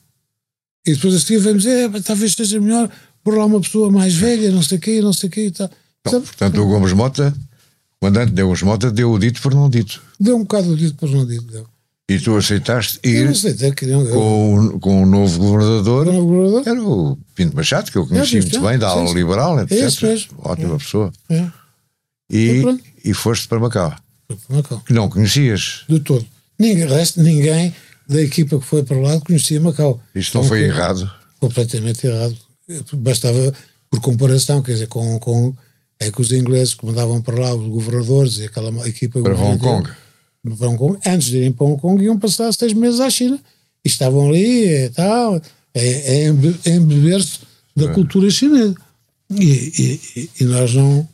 E 0.85 0.93
depois 0.93 1.13
a 1.13 1.19
seguir 1.19 1.37
vamos 1.39 1.63
dizer, 1.63 1.95
é, 1.95 2.01
talvez 2.01 2.33
seja 2.33 2.59
melhor 2.59 2.89
por 3.23 3.37
lá 3.37 3.45
uma 3.45 3.61
pessoa 3.61 3.91
mais 3.91 4.15
velha, 4.15 4.51
não 4.51 4.63
sei 4.63 4.77
o 4.79 4.81
quê, 4.81 5.01
não 5.01 5.13
sei 5.13 5.29
o 5.29 5.31
quê 5.31 5.45
e 5.47 5.51
tal. 5.51 5.69
Não, 6.05 6.21
portanto, 6.21 6.61
o 6.61 6.67
Gomes 6.67 6.93
Mota, 6.93 7.35
o 7.37 7.99
comandante 7.99 8.31
de 8.31 8.43
Gomes 8.43 8.61
Mota, 8.63 8.91
deu 8.91 9.11
o 9.11 9.19
dito 9.19 9.41
por 9.41 9.53
não 9.53 9.69
dito. 9.69 10.01
Deu 10.19 10.35
um 10.35 10.41
bocado 10.41 10.71
o 10.71 10.75
dito 10.75 10.95
por 10.95 11.09
não 11.09 11.25
dito. 11.25 11.43
Deu. 11.43 11.67
E 12.07 12.19
tu 12.19 12.37
aceitaste 12.37 12.99
ir 13.03 13.27
aceitei, 13.27 13.71
que 13.71 13.87
com, 13.87 14.79
com 14.79 15.01
o 15.01 15.05
novo 15.07 15.39
governador, 15.39 16.07
o 16.07 16.13
novo 16.13 16.27
governador. 16.27 16.63
era 16.67 16.83
o 16.83 17.17
Pinto 17.33 17.55
Machado, 17.55 17.91
que 17.91 17.97
eu 17.97 18.05
conheci 18.07 18.37
É, 18.37 18.41
muito 18.41 18.61
bem, 18.61 18.77
da 18.77 18.89
ala 18.89 19.11
liberal, 19.11 19.59
etc. 19.61 19.71
É 19.81 19.85
isso 19.87 20.05
mesmo. 20.05 20.31
Ótima 20.43 20.77
pessoa. 20.77 21.11
É, 21.29 21.47
E, 22.29 22.37
E 22.37 22.61
pronto. 22.61 22.83
e 23.03 23.13
foste 23.13 23.47
para 23.47 23.59
Macau, 23.59 23.95
para 24.27 24.55
Macau. 24.55 24.79
que 24.85 24.93
não 24.93 25.09
conhecias. 25.09 25.83
De 25.89 25.99
todo. 25.99 26.23
Ninguém, 26.59 26.85
resto, 26.87 27.21
ninguém 27.23 27.73
da 28.07 28.21
equipa 28.21 28.59
que 28.59 28.65
foi 28.65 28.83
para 28.83 28.97
lá 28.97 29.19
conhecia 29.21 29.59
Macau. 29.59 29.99
Isto 30.13 30.35
não 30.37 30.41
Então, 30.45 30.49
foi 30.49 30.59
foi 30.59 30.67
errado. 30.67 31.11
Completamente 31.39 32.05
errado. 32.05 32.37
Bastava, 32.93 33.51
por 33.89 33.99
comparação, 33.99 34.61
quer 34.61 34.73
dizer, 34.73 34.87
com, 34.87 35.17
com 35.19 35.55
é 35.99 36.11
que 36.11 36.21
os 36.21 36.31
ingleses 36.31 36.75
que 36.75 36.85
mandavam 36.85 37.19
para 37.21 37.39
lá, 37.39 37.55
os 37.55 37.67
governadores 37.67 38.37
e 38.37 38.43
aquela 38.45 38.69
equipa 38.87 39.21
Para 39.21 39.35
Hong 39.35 39.57
Kong. 39.59 39.89
Hong 40.53 40.97
antes 41.05 41.27
de 41.29 41.37
irem 41.37 41.51
para 41.51 41.65
Hong 41.65 41.79
Kong, 41.81 42.03
iam 42.03 42.17
passar 42.19 42.51
seis 42.53 42.73
meses 42.73 42.99
à 42.99 43.09
China. 43.09 43.39
E 43.83 43.87
estavam 43.87 44.29
ali 44.29 44.67
e 44.67 44.89
tal, 44.89 45.41
é, 45.73 46.25
é 46.27 46.33
é 46.65 46.75
embeber-se 46.75 47.39
da 47.75 47.89
cultura 47.93 48.29
chinesa. 48.29 48.75
E, 49.29 49.43
e- 49.45 49.99
e- 50.19 50.29
e 50.41 50.43
nós 50.45 50.73
não. 50.73 51.07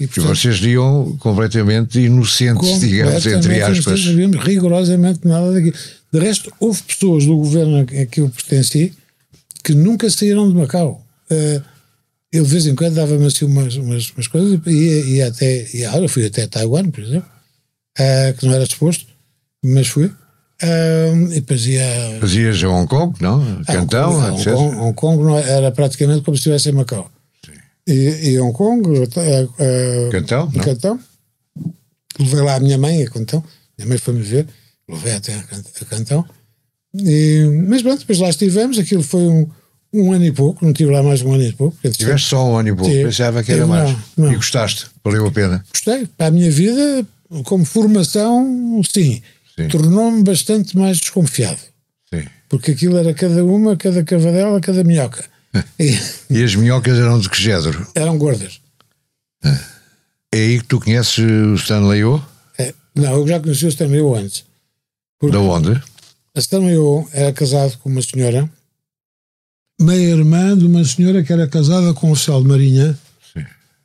E, 0.00 0.04
E 0.04 0.06
portanto, 0.06 0.34
vocês 0.36 0.60
iam 0.62 1.16
completamente 1.18 1.98
inocentes, 2.00 2.80
digamos, 2.80 3.14
entre 3.26 3.32
completamente 3.34 3.62
aspas. 3.78 4.00
Não 4.00 4.10
sabíamos 4.12 4.44
rigorosamente 4.44 5.20
nada 5.24 5.52
daquilo. 5.52 5.74
De 6.12 6.18
resto, 6.18 6.52
houve 6.58 6.82
pessoas 6.82 7.26
do 7.26 7.36
governo 7.36 7.80
a 7.80 8.06
que 8.06 8.20
eu 8.20 8.28
pertenci 8.30 8.92
que 9.62 9.74
nunca 9.74 10.08
saíram 10.08 10.48
de 10.48 10.54
Macau. 10.54 11.04
Eh, 11.28 11.60
eu, 12.32 12.44
de 12.44 12.50
vez 12.50 12.66
em 12.66 12.74
quando, 12.74 12.94
dava-me 12.94 13.26
assim 13.26 13.44
umas, 13.44 13.76
umas, 13.76 14.10
umas 14.10 14.26
coisas 14.26 14.58
e 14.66 15.16
ia 15.16 15.26
até. 15.28 15.68
Ia, 15.76 15.96
eu 15.98 16.08
fui 16.08 16.24
até 16.26 16.46
Taiwan, 16.46 16.90
por 16.90 17.02
exemplo, 17.04 17.28
eh, 18.00 18.34
que 18.38 18.46
não 18.46 18.54
era 18.54 18.64
suposto, 18.66 19.04
mas 19.64 19.86
fui. 19.88 20.10
E 21.30 21.34
depois 21.36 21.64
ia. 21.66 22.18
Fazias 22.20 22.62
a 22.64 22.68
Hong 22.68 22.86
Kong, 22.86 23.14
não? 23.20 23.62
Cantão, 23.64 24.10
Hong 24.12 24.44
Kong. 24.44 24.50
Hong 24.50 24.54
Kong, 24.54 24.76
Hong 24.76 24.94
Kong 24.94 25.22
não 25.24 25.38
era 25.38 25.70
praticamente 25.72 26.22
como 26.22 26.36
se 26.36 26.40
estivesse 26.40 26.68
em 26.68 26.72
Macau. 26.72 27.10
E, 27.86 27.92
e 28.32 28.40
Hong 28.40 28.52
Kong, 28.52 28.82
eh, 29.16 30.08
Cantão, 30.12 30.50
não? 30.54 30.64
Cantão. 30.64 31.00
Levei 32.18 32.40
lá 32.42 32.56
a 32.56 32.60
minha 32.60 32.76
mãe 32.76 33.02
a 33.02 33.10
Cantão. 33.10 33.42
Minha 33.78 33.88
mãe 33.88 33.98
foi-me 33.98 34.20
ver. 34.22 34.46
Levei 34.88 35.14
até 35.14 35.34
a 35.34 35.42
Can- 35.44 35.62
a 35.80 35.84
Cantão. 35.86 36.24
E, 36.94 37.44
mas 37.68 37.80
pronto, 37.82 38.00
depois 38.00 38.18
lá 38.18 38.28
estivemos. 38.28 38.78
Aquilo 38.78 39.02
foi 39.02 39.22
um, 39.22 39.48
um 39.94 40.12
ano 40.12 40.24
e 40.26 40.32
pouco. 40.32 40.62
Não 40.64 40.72
tive 40.74 40.90
lá 40.92 41.02
mais 41.02 41.22
um 41.22 41.32
ano 41.32 41.42
e 41.44 41.52
pouco. 41.52 41.76
Tiveste 41.90 42.28
só 42.28 42.46
um 42.46 42.56
ano 42.58 42.68
e 42.68 42.74
pouco, 42.74 42.92
Sim. 42.92 43.04
pensava 43.04 43.42
que 43.42 43.52
era 43.52 43.62
Tive, 43.62 43.70
mais. 43.70 43.90
não, 44.16 44.26
não. 44.26 44.32
E 44.32 44.36
gostaste, 44.36 44.86
valeu 45.02 45.26
a 45.26 45.30
pena. 45.30 45.64
Gostei. 45.72 46.06
Para 46.18 46.26
a 46.26 46.30
minha 46.30 46.50
vida, 46.50 47.06
como 47.44 47.64
formação, 47.64 48.80
sim. 48.84 49.22
Sim. 49.58 49.68
Tornou-me 49.68 50.22
bastante 50.22 50.76
mais 50.76 50.98
desconfiado. 50.98 51.60
Sim. 52.12 52.24
Porque 52.48 52.72
aquilo 52.72 52.96
era 52.98 53.12
cada 53.14 53.44
uma, 53.44 53.76
cada 53.76 54.02
cavadela, 54.04 54.60
cada 54.60 54.82
minhoca. 54.84 55.24
E 55.78 55.98
E 56.30 56.42
as 56.44 56.54
minhocas 56.54 56.98
eram 56.98 57.18
de 57.18 57.28
que 57.28 57.40
género? 57.42 57.86
eram 57.94 58.16
gordas. 58.18 58.60
É 60.32 60.38
aí 60.38 60.58
que 60.60 60.66
tu 60.66 60.80
conheces 60.80 61.18
o 61.18 61.54
Stanley 61.54 62.04
O? 62.04 62.22
É, 62.58 62.72
não, 62.94 63.14
eu 63.16 63.26
já 63.26 63.40
conheci 63.40 63.66
o 63.66 63.68
Stanley 63.68 64.00
O 64.00 64.14
antes. 64.14 64.44
Porque 65.18 65.36
Da 65.36 65.40
onde? 65.42 65.72
a 66.34 66.38
Stanley 66.38 66.76
O 66.78 67.08
era 67.12 67.32
casado 67.32 67.76
com 67.78 67.88
uma 67.90 68.00
senhora, 68.02 68.48
meia-irmã 69.80 70.56
de 70.56 70.66
uma 70.66 70.84
senhora 70.84 71.22
que 71.24 71.32
era 71.32 71.48
casada 71.48 71.92
com 71.94 72.10
o 72.12 72.16
de 72.16 72.44
marinha 72.48 72.98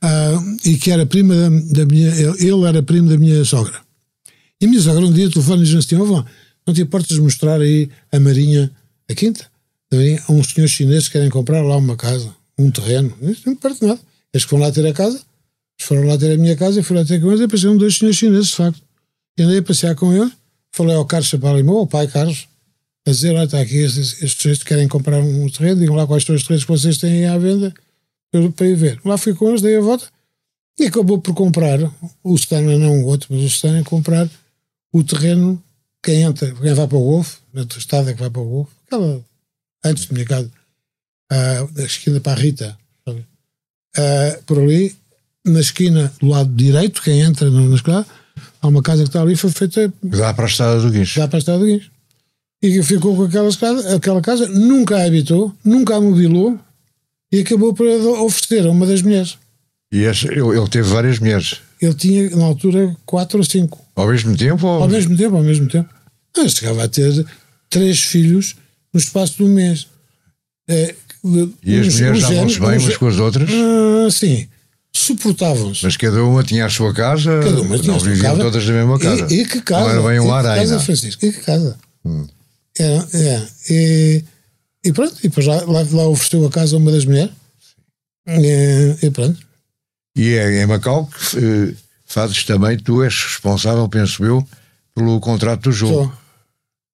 Ah, 0.07 0.39
e 0.63 0.77
que 0.77 0.91
era 0.91 1.03
prima 1.03 1.33
da, 1.33 1.49
da 1.49 1.85
minha. 1.87 2.09
Ele 2.37 2.63
era 2.67 2.83
primo 2.83 3.09
da 3.09 3.17
minha 3.17 3.43
sogra. 3.43 3.81
E 4.61 4.65
a 4.65 4.69
minha 4.69 4.79
sogra 4.79 5.03
um 5.03 5.11
dia 5.11 5.31
telefone 5.31 5.63
e 5.63 5.65
diz 5.65 5.73
assim: 5.73 5.95
"Ó, 5.95 6.05
vó, 6.05 6.23
não 6.65 6.75
te 6.75 6.81
importas 6.83 7.17
mostrar 7.17 7.59
aí 7.59 7.89
a 8.11 8.19
marinha, 8.19 8.71
a 9.09 9.15
quinta? 9.15 9.47
A 10.27 10.31
uns 10.31 10.51
senhores 10.51 10.75
chineses 10.75 11.07
que 11.07 11.13
querem 11.13 11.29
comprar 11.31 11.63
lá 11.63 11.75
uma 11.77 11.95
casa, 11.95 12.35
um 12.55 12.69
terreno. 12.69 13.15
Disse, 13.19 13.41
Não 13.45 13.53
me 13.53 13.57
importa 13.57 13.87
nada. 13.87 13.99
Eles 14.31 14.43
que 14.43 14.49
foram 14.49 14.63
lá 14.63 14.71
ter 14.71 14.85
a 14.85 14.93
casa, 14.93 15.15
eles 15.15 15.87
foram 15.87 16.03
lá 16.03 16.17
ter 16.17 16.33
a 16.33 16.37
minha 16.37 16.55
casa, 16.55 16.79
eu 16.79 16.83
fui 16.83 16.97
lá 16.97 17.03
ter 17.03 17.19
com 17.19 17.29
eles 17.29 17.39
e 17.39 17.43
apareceram 17.45 17.75
dois 17.75 17.97
senhores 17.97 18.17
chineses, 18.17 18.49
de 18.49 18.55
facto. 18.55 18.81
E 19.39 19.41
andei 19.41 19.57
a 19.57 19.63
passear 19.63 19.95
com 19.95 20.13
eles, 20.13 20.31
falei 20.71 20.95
ao 20.95 21.05
Carlos 21.05 21.29
Chapalimou, 21.29 21.79
ao 21.79 21.87
pai 21.87 22.07
Carlos, 22.07 22.47
a 23.07 23.11
dizer: 23.11 23.33
Olha, 23.33 23.45
está 23.45 23.59
aqui, 23.59 23.77
estes, 23.77 24.21
estes 24.21 24.61
querem 24.61 24.87
comprar 24.87 25.19
um 25.19 25.49
terreno, 25.49 25.79
digam 25.79 25.95
lá 25.95 26.05
quais 26.05 26.23
são 26.23 26.35
os 26.35 26.43
terrenos 26.43 26.63
que 26.63 26.71
vocês 26.71 26.99
têm 26.99 27.25
à 27.25 27.37
venda 27.39 27.73
para, 28.41 28.51
para 28.51 28.67
ir 28.67 28.75
ver. 28.75 28.99
Lá 29.05 29.17
fui 29.17 29.33
com 29.33 29.49
eles, 29.49 29.61
dei 29.61 29.77
a 29.77 29.81
volta 29.81 30.05
e 30.79 30.85
acabou 30.85 31.19
por 31.19 31.33
comprar, 31.33 31.79
o 32.23 32.35
Stana 32.35 32.77
não 32.77 33.01
o 33.01 33.05
outro, 33.05 33.27
mas 33.31 33.43
o 33.43 33.47
Stana 33.47 33.83
comprar 33.83 34.29
o 34.93 35.03
terreno, 35.03 35.61
quem 36.03 36.21
entra, 36.21 36.53
quem 36.53 36.73
vai 36.73 36.87
para 36.87 36.97
o 36.97 37.03
Golfo, 37.03 37.39
na 37.53 37.61
estrada 37.61 38.13
que 38.13 38.19
vai 38.19 38.29
para 38.29 38.41
o 38.41 38.45
Golfo, 38.45 38.71
aquela, 38.85 39.23
antes 39.83 40.05
casa, 40.25 40.51
ah, 41.31 41.67
da 41.71 41.83
esquina 41.83 42.19
para 42.19 42.33
a 42.33 42.41
Rita, 42.41 42.77
por 44.45 44.59
ali, 44.59 44.95
na 45.45 45.59
esquina 45.59 46.11
do 46.19 46.27
lado 46.27 46.53
direito, 46.53 47.01
quem 47.01 47.21
entra 47.21 47.49
na 47.49 47.61
na 47.61 47.75
escada, 47.75 48.05
há 48.61 48.67
uma 48.67 48.81
casa 48.81 49.03
que 49.03 49.09
está 49.09 49.21
ali, 49.21 49.35
foi 49.35 49.51
feita 49.51 49.93
Dá 50.03 50.33
para 50.33 50.45
a 50.45 50.49
estrada 50.49 50.81
do 50.81 50.91
Guincho. 50.91 51.15
já 51.15 51.27
para 51.27 51.37
a 51.37 51.39
Estrada 51.39 51.59
do 51.59 51.65
Guincho. 51.65 51.91
E 52.61 52.81
ficou 52.83 53.15
com 53.15 53.23
aquela 53.23 53.53
casa, 53.55 53.95
aquela 53.95 54.21
casa, 54.21 54.47
nunca 54.47 54.97
a 54.97 55.05
habitou, 55.05 55.53
nunca 55.63 55.95
a 55.95 56.01
mobilou 56.01 56.59
e 57.31 57.39
acabou 57.39 57.73
por 57.73 57.85
oferecer 57.87 58.65
a 58.67 58.71
uma 58.71 58.85
das 58.85 59.01
mulheres. 59.01 59.37
E 59.91 60.03
esse, 60.03 60.27
ele, 60.27 60.41
ele 60.57 60.67
teve 60.69 60.89
várias 60.89 61.19
mulheres. 61.19 61.57
Ele 61.81 61.93
tinha, 61.93 62.29
na 62.31 62.45
altura, 62.45 62.95
quatro 63.05 63.37
ou 63.37 63.43
cinco. 63.43 63.83
Ao 63.95 64.07
mesmo 64.07 64.35
tempo? 64.35 64.65
Ou... 64.65 64.83
Ao 64.83 64.89
mesmo 64.89 65.15
tempo, 65.15 65.35
ao 65.35 65.43
mesmo 65.43 65.67
tempo. 65.67 65.89
Ele 66.37 66.49
chegava 66.49 66.83
a 66.83 66.87
ter 66.87 67.25
três 67.69 67.99
filhos 68.01 68.55
no 68.93 68.99
espaço 68.99 69.37
de 69.37 69.43
um 69.43 69.49
mês. 69.49 69.87
É, 70.67 70.95
E 71.63 71.79
as 71.79 71.93
mulheres 71.93 72.21
davam-se 72.21 72.59
bem 72.59 72.77
umas 72.79 72.97
com 72.97 73.07
as 73.07 73.17
outras? 73.19 73.49
Ah, 73.51 74.09
sim, 74.11 74.47
suportavam-se. 74.95 75.83
Mas 75.83 75.95
cada 75.97 76.23
uma 76.23 76.43
tinha 76.43 76.65
a 76.65 76.69
sua 76.69 76.93
casa, 76.93 77.39
Cada 77.43 77.61
uma 77.61 77.77
tinha 77.77 77.93
não 77.93 77.99
viviam 77.99 78.31
casa. 78.31 78.41
todas 78.43 78.65
na 78.67 78.73
mesma 78.73 78.99
casa. 78.99 79.33
E, 79.33 79.41
e 79.41 79.45
que 79.45 79.61
casa? 79.61 79.83
Não 79.83 79.89
era 79.91 80.01
bem 80.01 80.15
e 80.17 80.19
um 80.19 80.23
que 80.23 80.29
lar 80.29 80.43
casa, 80.43 80.61
ainda. 80.61 80.79
Francisco? 80.79 81.25
E 81.25 81.31
que 81.31 81.39
casa? 81.41 81.77
Hum. 82.03 82.27
Era, 82.77 83.07
é, 83.13 83.47
e, 83.69 84.23
e 84.85 84.93
pronto, 84.93 85.17
e 85.19 85.29
depois 85.29 85.47
lá, 85.47 85.55
lá, 85.63 85.85
lá 85.91 86.07
ofereceu 86.07 86.45
a 86.45 86.49
casa 86.49 86.75
a 86.75 86.79
uma 86.79 86.91
das 86.91 87.05
mulheres. 87.05 87.31
E, 88.27 88.95
e 89.05 89.09
pronto. 89.09 89.39
E 90.15 90.33
é 90.35 90.61
em 90.61 90.65
Macau 90.67 91.07
que 91.07 91.37
eh, 91.37 91.73
fazes 92.05 92.43
também, 92.43 92.77
tu 92.77 93.03
és 93.03 93.13
responsável, 93.13 93.89
penso 93.89 94.23
eu, 94.23 94.47
pelo 94.93 95.19
contrato 95.19 95.63
do 95.63 95.71
jogo. 95.71 96.05
Só. 96.05 96.17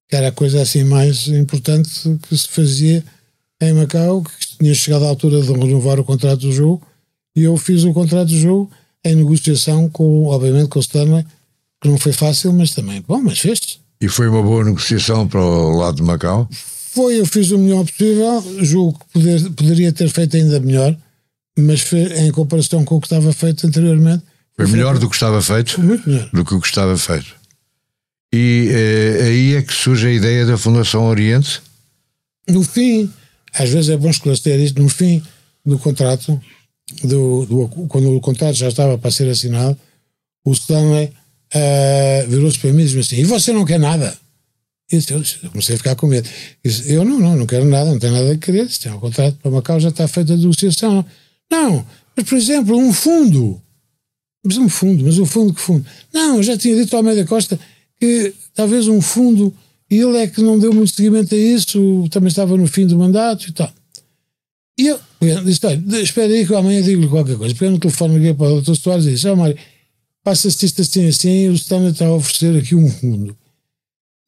Que 0.10 0.16
era 0.16 0.30
a 0.30 0.32
coisa 0.32 0.62
assim 0.62 0.84
mais 0.84 1.28
importante 1.28 1.90
que 2.28 2.38
se 2.38 2.48
fazia 2.48 3.04
em 3.62 3.74
Macau, 3.74 4.24
que 4.24 4.58
tinha 4.58 4.74
chegado 4.74 5.06
à 5.06 5.10
altura 5.10 5.42
de 5.42 5.52
renovar 5.52 6.00
o 6.00 6.04
contrato 6.04 6.42
do 6.42 6.52
jogo, 6.52 6.82
e 7.36 7.44
eu 7.44 7.56
fiz 7.58 7.84
o 7.84 7.94
contrato 7.94 8.30
do 8.30 8.38
jogo 8.38 8.72
em 9.04 9.16
negociação 9.16 9.90
com, 9.90 10.26
obviamente, 10.26 10.70
com 10.70 10.80
o 10.80 10.82
Stanley, 10.82 11.26
que 11.82 11.88
não 11.88 11.98
foi 11.98 12.14
fácil, 12.14 12.54
mas 12.54 12.72
também, 12.72 13.04
bom, 13.08 13.22
mas 13.22 13.40
fez 13.40 13.80
E 14.00 14.08
foi 14.08 14.28
uma 14.28 14.42
boa 14.42 14.64
negociação 14.64 15.28
para 15.28 15.40
o 15.40 15.78
lado 15.78 15.98
de 15.98 16.04
Macau. 16.04 16.50
Foi, 16.94 17.20
eu 17.20 17.26
fiz 17.26 17.52
o 17.52 17.58
melhor 17.58 17.86
possível, 17.86 18.44
julgo 18.62 19.00
que 19.00 19.14
poder- 19.14 19.50
poderia 19.52 19.94
ter 19.94 20.10
feito 20.10 20.36
ainda 20.36 20.60
melhor, 20.60 20.96
mas 21.58 21.86
em 21.94 22.32
comparação 22.32 22.84
com 22.84 22.96
o 22.98 23.02
que 23.02 23.08
estava 23.08 23.32
feito 23.32 23.66
anteriormente, 23.66 24.24
Foi 24.58 24.68
melhor 24.68 24.98
do 25.00 25.10
que 25.10 25.16
estava 25.16 25.42
feito? 25.42 25.80
muito 25.82 26.10
melhor. 26.10 26.30
do 26.34 26.44
que 26.46 26.54
o 26.54 26.60
que 26.62 26.68
estava 26.68 26.98
feito. 26.98 27.34
E 28.34 28.68
eh, 28.72 29.24
aí 29.24 29.56
é 29.56 29.62
que 29.62 29.74
surge 29.74 30.08
a 30.08 30.12
ideia 30.12 30.46
da 30.46 30.58
Fundação 30.58 31.06
Oriente. 31.06 31.62
No 32.50 32.64
fim, 32.64 33.10
às 33.54 33.70
vezes 33.70 33.90
é 33.90 33.98
bom 33.98 34.10
esclarecer 34.10 34.60
isto, 34.60 34.82
no 34.82 34.90
fim 34.90 35.22
do 35.66 35.78
contrato, 35.80 36.42
do, 37.04 37.46
do- 37.46 37.68
quando 37.88 38.14
o 38.16 38.20
contrato 38.22 38.56
já 38.56 38.68
estava 38.70 38.98
para 38.98 39.12
ser 39.12 39.30
assinado, 39.30 39.78
o 40.46 40.52
Stanley 40.52 41.12
eh, 41.54 42.26
virou-se 42.28 42.58
para 42.60 42.72
mim 42.74 42.82
e 42.84 42.86
disse 42.86 43.00
assim: 43.00 43.18
E 43.22 43.24
você 43.26 43.52
não 43.54 43.64
quer 43.66 43.80
nada? 43.80 44.18
Eu, 44.92 45.50
comecei 45.50 45.76
a 45.76 45.78
ficar 45.78 45.96
com 45.96 46.08
medo. 46.08 46.28
Eu 46.86 47.06
não, 47.06 47.20
não, 47.20 47.36
não 47.38 47.46
quero 47.46 47.66
nada, 47.66 47.92
não 47.92 48.00
tenho 48.00 48.14
nada 48.14 48.32
a 48.32 48.38
querer. 48.38 48.70
Se 48.70 48.82
tem 48.82 48.92
um 48.92 49.00
contrato 49.00 49.38
para 49.42 49.52
Macau, 49.52 49.80
já 49.80 49.90
está 49.90 50.08
feita 50.08 50.34
a 50.34 50.38
negociação. 50.38 51.06
Não, 51.50 51.86
mas 52.16 52.28
por 52.28 52.38
exemplo, 52.38 52.78
um 52.78 52.92
fundo. 52.92 53.62
Mas 54.44 54.58
um 54.58 54.68
fundo, 54.68 55.06
mas 55.06 55.18
um 55.20 55.26
fundo 55.26 55.54
que 55.54 55.62
fundo? 55.62 55.86
Não, 56.14 56.38
eu 56.38 56.44
já 56.44 56.58
tinha 56.58 56.76
dito 56.76 56.94
ao 56.94 57.00
Almeida 57.00 57.26
Costa 57.26 57.60
que 58.00 58.34
talvez 58.56 58.88
um 58.88 59.00
fundo, 59.00 59.54
e 59.90 59.98
ele 59.98 60.18
é 60.18 60.28
que 60.28 60.42
não 60.42 60.58
deu 60.58 60.74
muito 60.74 60.96
seguimento 60.96 61.36
a 61.36 61.38
isso, 61.38 62.08
também 62.10 62.30
estava 62.30 62.58
no 62.58 62.68
fim 62.68 62.88
do 62.88 62.98
mandato 62.98 63.48
e 63.48 63.52
tal. 63.52 63.72
E 64.78 64.88
eu 64.88 65.00
eu 65.22 65.44
disse: 65.44 65.66
olha, 65.66 66.02
espera 66.02 66.34
aí 66.34 66.46
que 66.46 66.56
amanhã 66.56 66.82
digo-lhe 66.82 67.08
qualquer 67.08 67.38
coisa. 67.38 67.54
Peguei 67.54 67.70
no 67.70 67.80
telefone, 67.80 68.16
liguei 68.16 68.34
para 68.34 68.52
o 68.52 68.62
Dr. 68.62 68.76
Soares 68.76 69.06
e 69.06 69.12
disse: 69.12 69.28
Ó 69.28 69.36
Mário, 69.36 69.56
passa-se 70.24 70.66
isto 70.66 70.82
assim 70.82 71.08
assim, 71.08 71.50
o 71.50 71.54
Standard 71.54 71.94
está 71.94 72.08
a 72.08 72.16
oferecer 72.16 72.58
aqui 72.58 72.76
um 72.76 72.90
fundo. 72.90 73.38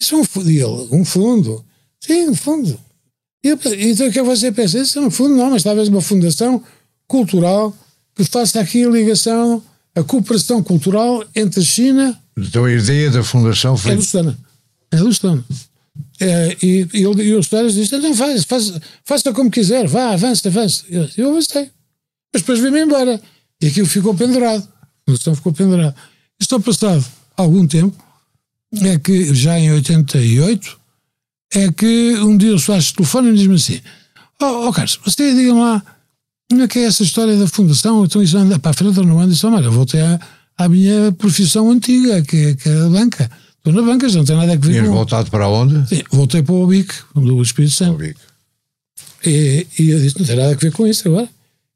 Isso 0.04 0.16
é 0.16 0.18
um 0.18 0.26
fundo, 0.26 0.90
um 0.92 1.06
fundo? 1.06 1.66
Sim, 1.98 2.28
um 2.28 2.36
fundo. 2.36 2.78
E 3.42 3.48
eu, 3.48 3.60
então 3.80 4.08
o 4.10 4.12
que 4.12 4.22
você 4.22 4.52
pensa? 4.52 4.78
Isso 4.78 5.00
é 5.00 5.02
um 5.02 5.10
fundo, 5.10 5.34
não, 5.34 5.52
mas 5.52 5.64
talvez 5.64 5.88
uma 5.88 6.02
fundação 6.02 6.62
cultural 7.08 7.74
que 8.14 8.26
faça 8.26 8.60
aqui 8.60 8.84
a 8.84 8.90
ligação, 8.90 9.64
a 9.96 10.04
cooperação 10.04 10.62
cultural 10.62 11.24
entre 11.34 11.62
a 11.62 11.64
China. 11.64 12.22
Então 12.38 12.66
a 12.66 12.72
ideia 12.74 13.10
da 13.12 13.24
fundação 13.24 13.78
foi. 13.78 13.94
É 13.94 13.96
Stana. 13.96 14.38
É 14.92 14.98
Stana. 14.98 15.46
É, 16.20 16.58
e, 16.62 16.86
e, 16.94 17.00
e 17.00 17.36
os 17.36 17.46
Stana 17.46 17.72
disse: 17.72 17.98
não, 17.98 18.14
faz, 18.14 18.44
faz, 18.44 18.74
faça 19.06 19.32
como 19.32 19.50
quiser, 19.50 19.88
vá, 19.88 20.12
avance, 20.12 20.46
avance. 20.46 20.84
Eu, 20.90 21.08
eu 21.16 21.30
avancei. 21.30 21.72
Mas 22.34 22.42
depois 22.42 22.60
veio-me 22.60 22.82
embora. 22.82 23.22
E 23.62 23.68
aquilo 23.68 23.88
ficou 23.88 24.14
pendurado. 24.14 24.68
A 24.82 25.12
fundação 25.12 25.34
ficou 25.34 25.54
pendurada. 25.54 25.96
Isto 26.38 26.60
passado 26.60 27.06
algum 27.38 27.66
tempo, 27.66 27.96
é 28.82 28.98
que 28.98 29.34
já 29.34 29.60
em 29.60 29.72
88, 29.72 30.80
é 31.54 31.72
que 31.72 32.16
um 32.20 32.36
dia 32.38 32.56
o 32.56 32.60
Soares 32.60 32.92
telefone 32.92 33.30
e 33.30 33.36
diz-me 33.36 33.56
assim: 33.56 33.82
Ó 34.42 34.46
oh, 34.46 34.68
oh, 34.68 34.74
Carlos, 34.74 35.00
você 35.06 35.34
diga-me 35.34 35.60
lá, 35.60 35.84
como 36.50 36.64
é 36.64 36.68
que 36.68 36.80
é 36.80 36.84
essa 36.84 37.04
história 37.04 37.38
da 37.38 37.48
fundação? 37.48 38.04
Então 38.06 38.22
isso 38.22 38.38
anda 38.38 38.60
para 38.60 38.72
a 38.72 38.74
frente 38.74 39.00
ou 39.00 39.06
não 39.06 39.20
anda? 39.20 39.32
Disse, 39.34 39.46
olha, 39.46 39.66
eu 39.66 39.72
voltei 39.72 40.02
à, 40.02 40.20
à 40.58 40.70
minha 40.70 41.12
profissão 41.14 41.72
antiga, 41.72 42.22
que, 42.22 42.56
que 42.56 42.70
é 42.70 42.82
a 42.82 42.90
banca. 42.90 43.30
Estou 43.58 43.74
na 43.74 43.82
banca, 43.82 44.10
já 44.10 44.18
não 44.18 44.26
tem 44.26 44.36
nada 44.36 44.54
a 44.54 44.56
ver 44.56 44.72
Tinhas 44.72 44.88
com... 44.88 44.94
voltado 44.94 45.32
para 45.32 45.48
onde? 45.48 45.88
Sim, 45.88 46.04
voltei 46.12 46.44
para 46.44 46.54
o 46.54 46.68
BIC, 46.68 46.94
do 47.16 47.42
Espírito 47.42 47.74
Santo. 47.74 48.04
O 48.04 49.30
E, 49.30 49.68
e 49.80 49.90
eu 49.90 50.00
disse, 50.00 50.20
não 50.20 50.26
tem 50.26 50.36
nada 50.36 50.52
a 50.52 50.56
ver 50.56 50.72
com 50.72 50.86
isso 50.86 51.08
agora. 51.08 51.30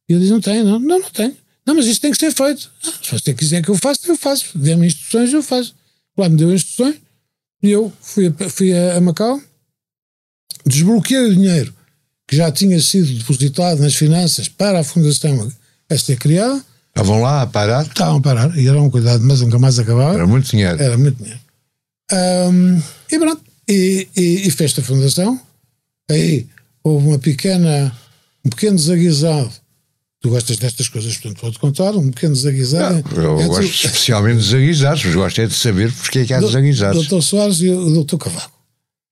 E 0.09 0.13
ele 0.13 0.19
disse, 0.19 0.33
não 0.33 0.41
tem, 0.41 0.63
não, 0.63 0.79
não, 0.79 0.99
não 0.99 1.09
tem. 1.09 1.35
Não, 1.65 1.75
mas 1.75 1.87
isto 1.87 2.01
tem 2.01 2.11
que 2.11 2.17
ser 2.17 2.33
feito. 2.33 2.69
Ah, 2.85 2.91
se 3.01 3.11
você 3.11 3.33
quiser 3.33 3.63
que 3.63 3.69
eu 3.69 3.75
faça, 3.75 4.01
eu 4.05 4.17
faço. 4.17 4.45
Dê-me 4.55 4.87
instruções, 4.87 5.33
eu 5.33 5.41
faço. 5.41 5.73
Lá 6.17 6.27
me 6.29 6.37
deu 6.37 6.53
instruções 6.53 6.95
e 7.61 7.69
eu 7.69 7.91
fui 8.01 8.27
a, 8.27 8.49
fui 8.49 8.73
a 8.73 8.99
Macau, 8.99 9.41
desbloqueei 10.65 11.29
o 11.29 11.33
dinheiro 11.33 11.73
que 12.27 12.35
já 12.35 12.51
tinha 12.51 12.79
sido 12.81 13.13
depositado 13.13 13.81
nas 13.81 13.95
finanças 13.95 14.49
para 14.49 14.79
a 14.79 14.83
fundação 14.83 15.51
a 15.89 15.97
ser 15.97 16.17
criada. 16.17 16.61
Estavam 16.89 17.21
lá 17.21 17.43
a 17.43 17.47
parar? 17.47 17.83
Estavam 17.85 18.17
a 18.17 18.21
parar, 18.21 18.57
e 18.57 18.67
era 18.67 18.81
um 18.81 18.89
cuidado, 18.89 19.23
mas 19.23 19.39
nunca 19.39 19.57
mais 19.57 19.79
acabava. 19.79 20.15
Era 20.15 20.27
muito 20.27 20.49
dinheiro. 20.49 20.81
Era 20.81 20.97
muito 20.97 21.17
dinheiro. 21.17 21.39
Um, 22.11 22.81
e 23.11 23.19
pronto, 23.19 23.41
e, 23.67 24.07
e, 24.15 24.47
e 24.47 24.51
fez 24.51 24.77
a 24.77 24.81
fundação. 24.81 25.39
Aí 26.09 26.47
houve 26.83 27.07
uma 27.07 27.19
pequena, 27.19 27.95
um 28.43 28.49
pequeno 28.49 28.75
desaguisado. 28.75 29.51
Tu 30.19 30.29
gostas 30.29 30.57
destas 30.57 30.89
coisas, 30.89 31.15
portanto 31.15 31.41
pode 31.41 31.59
contar, 31.59 31.95
um 31.95 32.09
pequeno 32.09 32.33
desaguisado. 32.33 33.03
Eu 33.15 33.39
é 33.39 33.45
gosto 33.45 33.61
tu... 33.61 33.87
especialmente 33.87 34.37
de 34.37 34.43
desaguisados, 34.45 35.05
mas 35.05 35.15
gosto 35.15 35.41
é 35.41 35.45
de 35.45 35.53
saber 35.53 35.93
porque 35.93 36.19
é 36.19 36.25
que 36.25 36.33
há 36.33 36.39
desaguisados. 36.39 37.07
Doutor 37.07 37.21
Soares 37.21 37.61
e 37.61 37.69
o 37.69 37.91
doutor 37.91 38.17
Cavaco. 38.17 38.57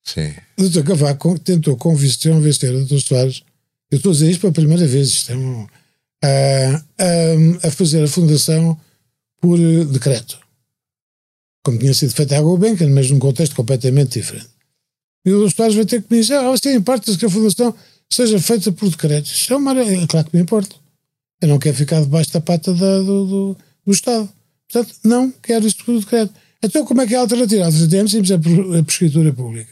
Sim. 0.03 0.33
O 0.57 0.63
doutor 0.63 0.83
Cavaco 0.83 1.39
tentou 1.39 1.77
convencer, 1.77 2.31
convencer 2.31 2.73
o 2.73 2.79
doutor 2.79 3.01
Soares, 3.01 3.43
eu 3.91 3.97
estou 3.97 4.11
a 4.11 4.13
dizer 4.13 4.31
isto 4.31 4.41
pela 4.41 4.53
primeira 4.53 4.87
vez, 4.87 5.09
isto 5.09 5.31
é 5.31 5.35
um, 5.35 5.67
a, 6.23 6.83
a, 7.63 7.67
a, 7.67 7.71
fazer 7.71 8.03
a 8.03 8.07
fundação 8.07 8.79
por 9.39 9.59
decreto. 9.59 10.39
Como 11.63 11.77
tinha 11.77 11.93
sido 11.93 12.13
feita 12.13 12.35
a 12.35 12.41
Gulbenkian, 12.41 12.89
mas 12.89 13.11
num 13.11 13.19
contexto 13.19 13.55
completamente 13.55 14.19
diferente. 14.19 14.49
E 15.23 15.31
o 15.31 15.39
doutor 15.39 15.55
Soares 15.55 15.75
vai 15.75 15.85
ter 15.85 16.01
que 16.01 16.07
me 16.13 16.19
dizer, 16.19 16.35
ah, 16.35 16.49
você 16.49 16.73
importa 16.73 17.15
que 17.15 17.25
a 17.25 17.29
fundação 17.29 17.75
seja 18.09 18.39
feita 18.39 18.71
por 18.71 18.89
decreto. 18.89 19.25
Isso 19.25 19.53
é, 19.53 19.55
uma, 19.55 19.79
é 19.79 20.07
claro 20.07 20.29
que 20.29 20.35
me 20.35 20.41
importa. 20.41 20.75
Eu 21.45 21.49
não 21.49 21.60
quero 21.60 21.77
ficar 21.77 22.01
debaixo 22.01 22.34
da 22.34 22.41
pata 22.41 22.73
da, 22.73 22.97
do, 22.97 23.25
do, 23.27 23.58
do, 23.86 23.93
Estado. 23.93 24.27
Portanto, 24.67 24.95
não 25.03 25.29
quero 25.29 25.67
isso 25.67 25.77
por 25.86 25.99
decreto. 25.99 26.34
Então, 26.63 26.84
como 26.84 27.01
é 27.01 27.05
que 27.05 27.13
é 27.13 27.17
a 27.17 27.21
alternativa? 27.21 27.62
A 27.62 27.65
alternativa 27.67 28.03
é 28.03 28.08
simples, 28.08 28.31
é 28.31 28.38
por, 28.39 28.75
é 28.75 28.81
por 28.81 28.91
escritura 28.91 29.31
pública. 29.31 29.71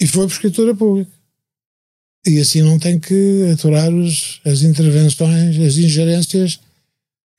E 0.00 0.06
foi 0.06 0.28
por 0.28 0.32
escritura 0.32 0.72
pública. 0.72 1.10
E 2.24 2.38
assim 2.38 2.62
não 2.62 2.78
tem 2.78 3.00
que 3.00 3.50
aturar 3.52 3.92
os, 3.92 4.40
as 4.46 4.62
intervenções, 4.62 5.58
as 5.58 5.76
ingerências 5.76 6.60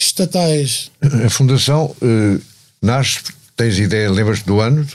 estatais. 0.01 0.91
A 1.25 1.29
Fundação 1.29 1.95
uh, 2.01 2.41
nasce, 2.81 3.21
tens 3.55 3.79
ideia, 3.79 4.11
lembras-te 4.11 4.45
do 4.45 4.59
ano? 4.59 4.85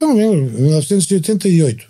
Não 0.00 0.14
lembro, 0.14 0.52
1988. 0.52 1.84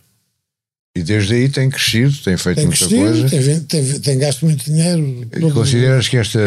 E 0.97 1.03
desde 1.03 1.35
aí 1.35 1.47
tem 1.51 1.69
crescido, 1.69 2.17
tem 2.25 2.39
feito 2.39 2.57
tem 2.57 2.67
muita 2.69 2.87
crescido, 2.87 3.03
coisa. 3.03 3.29
Tem, 3.29 3.61
tem, 3.65 4.01
tem, 4.01 4.19
gasto 4.19 4.47
muito 4.47 4.65
dinheiro. 4.65 5.29
E 5.31 5.53
consideras 5.53 6.09
que, 6.09 6.17
esta, 6.17 6.39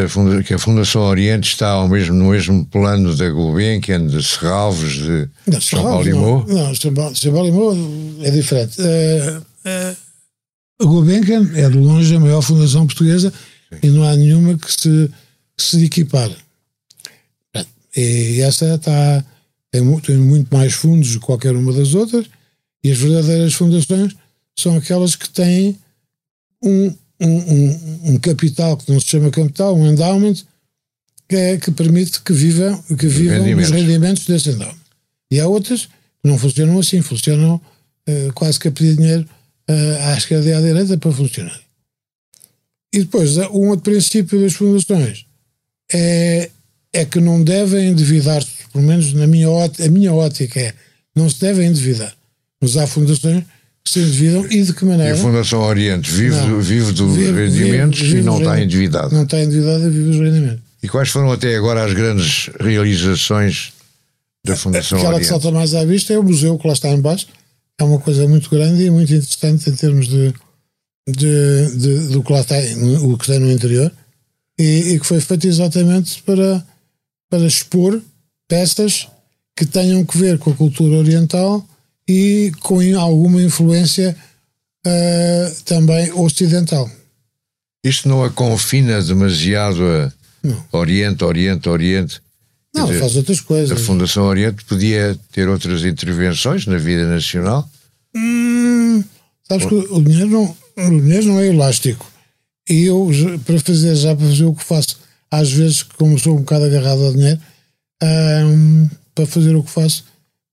que 0.44 0.54
a 0.54 0.58
Fundação 0.58 1.02
Oriente 1.02 1.52
está 1.52 1.68
ao 1.68 1.88
mesmo, 1.88 2.16
no 2.16 2.30
mesmo 2.30 2.66
plano 2.66 3.14
da 3.14 3.30
Gulbenkian, 3.30 4.08
de 4.08 4.20
Serralves, 4.20 4.94
de 4.94 5.28
não, 5.46 5.60
São 5.60 5.82
Paulo 5.84 6.44
Não, 6.48 6.66
não 6.66 6.74
São 6.74 7.32
Paulo 7.32 8.18
é 8.24 8.30
diferente. 8.32 8.80
Uh, 8.80 9.38
uh, 9.38 9.96
a 10.80 10.84
Gulbenkian 10.84 11.48
é 11.54 11.70
de 11.70 11.78
longe 11.78 12.16
a 12.16 12.18
maior 12.18 12.42
fundação 12.42 12.88
portuguesa 12.88 13.32
Sim. 13.72 13.78
e 13.84 13.86
não 13.90 14.02
há 14.02 14.16
nenhuma 14.16 14.58
que 14.58 14.68
se, 14.68 15.10
que 15.56 15.62
se 15.62 15.84
equipare. 15.84 16.34
E 17.96 18.40
essa 18.40 18.74
está, 18.74 19.24
tem, 19.70 20.00
tem 20.00 20.16
muito 20.16 20.52
mais 20.52 20.72
fundos 20.72 21.12
do 21.12 21.20
que 21.20 21.26
qualquer 21.26 21.54
uma 21.54 21.72
das 21.72 21.94
outras 21.94 22.26
e 22.82 22.90
as 22.90 22.98
verdadeiras 22.98 23.54
fundações 23.54 24.12
são 24.58 24.76
aquelas 24.76 25.16
que 25.16 25.28
têm 25.28 25.78
um, 26.62 26.94
um, 27.20 28.12
um, 28.12 28.18
capital 28.18 28.76
que 28.76 28.90
não 28.90 29.00
se 29.00 29.06
chama 29.06 29.30
capital, 29.30 29.76
um 29.76 29.86
endowment, 29.90 30.36
que, 31.28 31.36
é, 31.36 31.56
que 31.56 31.70
permite 31.70 32.20
que 32.22 32.32
vivam, 32.32 32.82
que 32.82 33.06
vivam 33.06 33.38
rendimentos. 33.38 33.70
os 33.70 33.76
rendimentos 33.76 34.26
desse 34.26 34.50
endowment. 34.50 34.80
E 35.30 35.40
há 35.40 35.46
outras 35.46 35.86
que 35.86 36.28
não 36.28 36.38
funcionam 36.38 36.78
assim, 36.78 37.00
funcionam 37.02 37.54
uh, 37.54 38.32
quase 38.34 38.58
que 38.58 38.68
a 38.68 38.72
pedir 38.72 38.96
dinheiro 38.96 39.28
uh, 39.70 40.10
à 40.10 40.16
esquerda 40.16 40.48
e 40.48 40.52
à 40.52 40.60
direita 40.60 40.98
para 40.98 41.12
funcionar. 41.12 41.60
E 42.92 42.98
depois, 43.00 43.36
um 43.36 43.68
outro 43.68 43.92
princípio 43.92 44.40
das 44.40 44.54
fundações 44.54 45.24
é, 45.92 46.50
é 46.92 47.04
que 47.04 47.20
não 47.20 47.42
devem 47.42 47.88
endividar-se, 47.88 48.50
pelo 48.72 48.84
menos 48.84 49.12
na 49.12 49.26
minha 49.26 49.48
a 49.48 49.88
minha 49.88 50.12
ótica 50.12 50.60
é, 50.60 50.74
não 51.14 51.30
se 51.30 51.40
devem 51.40 51.68
endividar. 51.68 52.14
Mas 52.60 52.76
há 52.76 52.86
fundações 52.86 53.44
que 53.90 53.92
se 53.92 54.00
endividam 54.00 54.46
e 54.46 54.62
de 54.62 54.72
que 54.72 54.84
maneira? 54.84 55.16
E 55.16 55.18
a 55.18 55.22
Fundação 55.22 55.60
Oriente 55.60 56.10
vive, 56.10 56.36
não, 56.36 56.60
vive 56.60 56.92
dos 56.92 57.16
vive, 57.16 57.32
rendimentos 57.32 58.00
vive, 58.00 58.18
e 58.18 58.22
não 58.22 58.38
está 58.38 58.60
endividada. 58.60 59.14
Não 59.14 59.24
está 59.24 59.40
endividada 59.40 59.84
e 59.84 59.90
vive 59.90 60.10
dos 60.10 60.20
rendimentos. 60.20 60.60
E 60.82 60.88
quais 60.88 61.08
foram 61.08 61.32
até 61.32 61.56
agora 61.56 61.84
as 61.84 61.92
grandes 61.92 62.50
realizações 62.58 63.72
da 64.44 64.56
Fundação 64.56 64.98
Aquela 64.98 65.14
Oriente? 65.14 65.26
que 65.26 65.28
salta 65.28 65.50
mais 65.50 65.74
à 65.74 65.84
vista 65.84 66.12
é 66.12 66.18
o 66.18 66.22
museu 66.22 66.56
que 66.56 66.66
lá 66.66 66.72
está 66.72 66.88
em 66.88 67.00
baixo. 67.00 67.26
É 67.78 67.84
uma 67.84 67.98
coisa 67.98 68.26
muito 68.28 68.48
grande 68.48 68.84
e 68.84 68.90
muito 68.90 69.12
interessante 69.12 69.68
em 69.68 69.74
termos 69.74 70.06
de, 70.06 70.32
de, 71.08 71.76
de 71.76 72.08
do 72.08 72.22
que 72.22 72.32
lá 72.32 72.40
está, 72.40 72.54
o 73.02 73.18
que 73.18 73.26
tem 73.26 73.38
no 73.38 73.50
interior. 73.50 73.92
E, 74.58 74.92
e 74.92 75.00
que 75.00 75.06
foi 75.06 75.20
feito 75.20 75.46
exatamente 75.46 76.22
para, 76.22 76.64
para 77.28 77.46
expor 77.46 78.00
peças 78.46 79.08
que 79.56 79.64
tenham 79.64 80.04
que 80.04 80.16
ver 80.16 80.38
com 80.38 80.50
a 80.50 80.54
cultura 80.54 80.96
oriental 80.96 81.66
e 82.10 82.50
com 82.60 82.80
alguma 82.98 83.40
influência 83.40 84.16
uh, 84.84 85.62
também 85.64 86.10
ocidental. 86.12 86.90
Isto 87.84 88.08
não 88.08 88.24
a 88.24 88.30
confina 88.30 89.00
demasiado 89.00 89.84
a 89.84 90.12
não. 90.42 90.64
Oriente, 90.72 91.22
Oriente, 91.22 91.68
Oriente? 91.68 92.20
Não, 92.74 92.86
dizer, 92.86 92.98
faz 92.98 93.16
outras 93.16 93.40
coisas. 93.40 93.70
A 93.70 93.84
Fundação 93.84 94.24
Oriente 94.24 94.64
podia 94.64 95.16
ter 95.30 95.48
outras 95.48 95.84
intervenções 95.84 96.66
na 96.66 96.78
vida 96.78 97.06
nacional? 97.06 97.68
Hum, 98.16 99.04
sabes 99.46 99.66
que 99.66 99.74
o 99.74 100.02
dinheiro, 100.02 100.28
não, 100.28 100.56
o 100.76 101.00
dinheiro 101.00 101.26
não 101.26 101.40
é 101.40 101.46
elástico. 101.46 102.10
E 102.68 102.86
eu, 102.86 103.08
para 103.44 103.60
fazer, 103.60 103.94
já 103.94 104.16
para 104.16 104.26
fazer 104.26 104.44
o 104.44 104.54
que 104.54 104.64
faço, 104.64 104.98
às 105.30 105.52
vezes, 105.52 105.82
como 105.82 106.18
sou 106.18 106.34
um 106.34 106.40
bocado 106.40 106.64
agarrado 106.64 107.04
ao 107.04 107.12
dinheiro, 107.12 107.40
hum, 108.02 108.88
para 109.14 109.26
fazer 109.26 109.54
o 109.54 109.62
que 109.62 109.70
faço, 109.70 110.04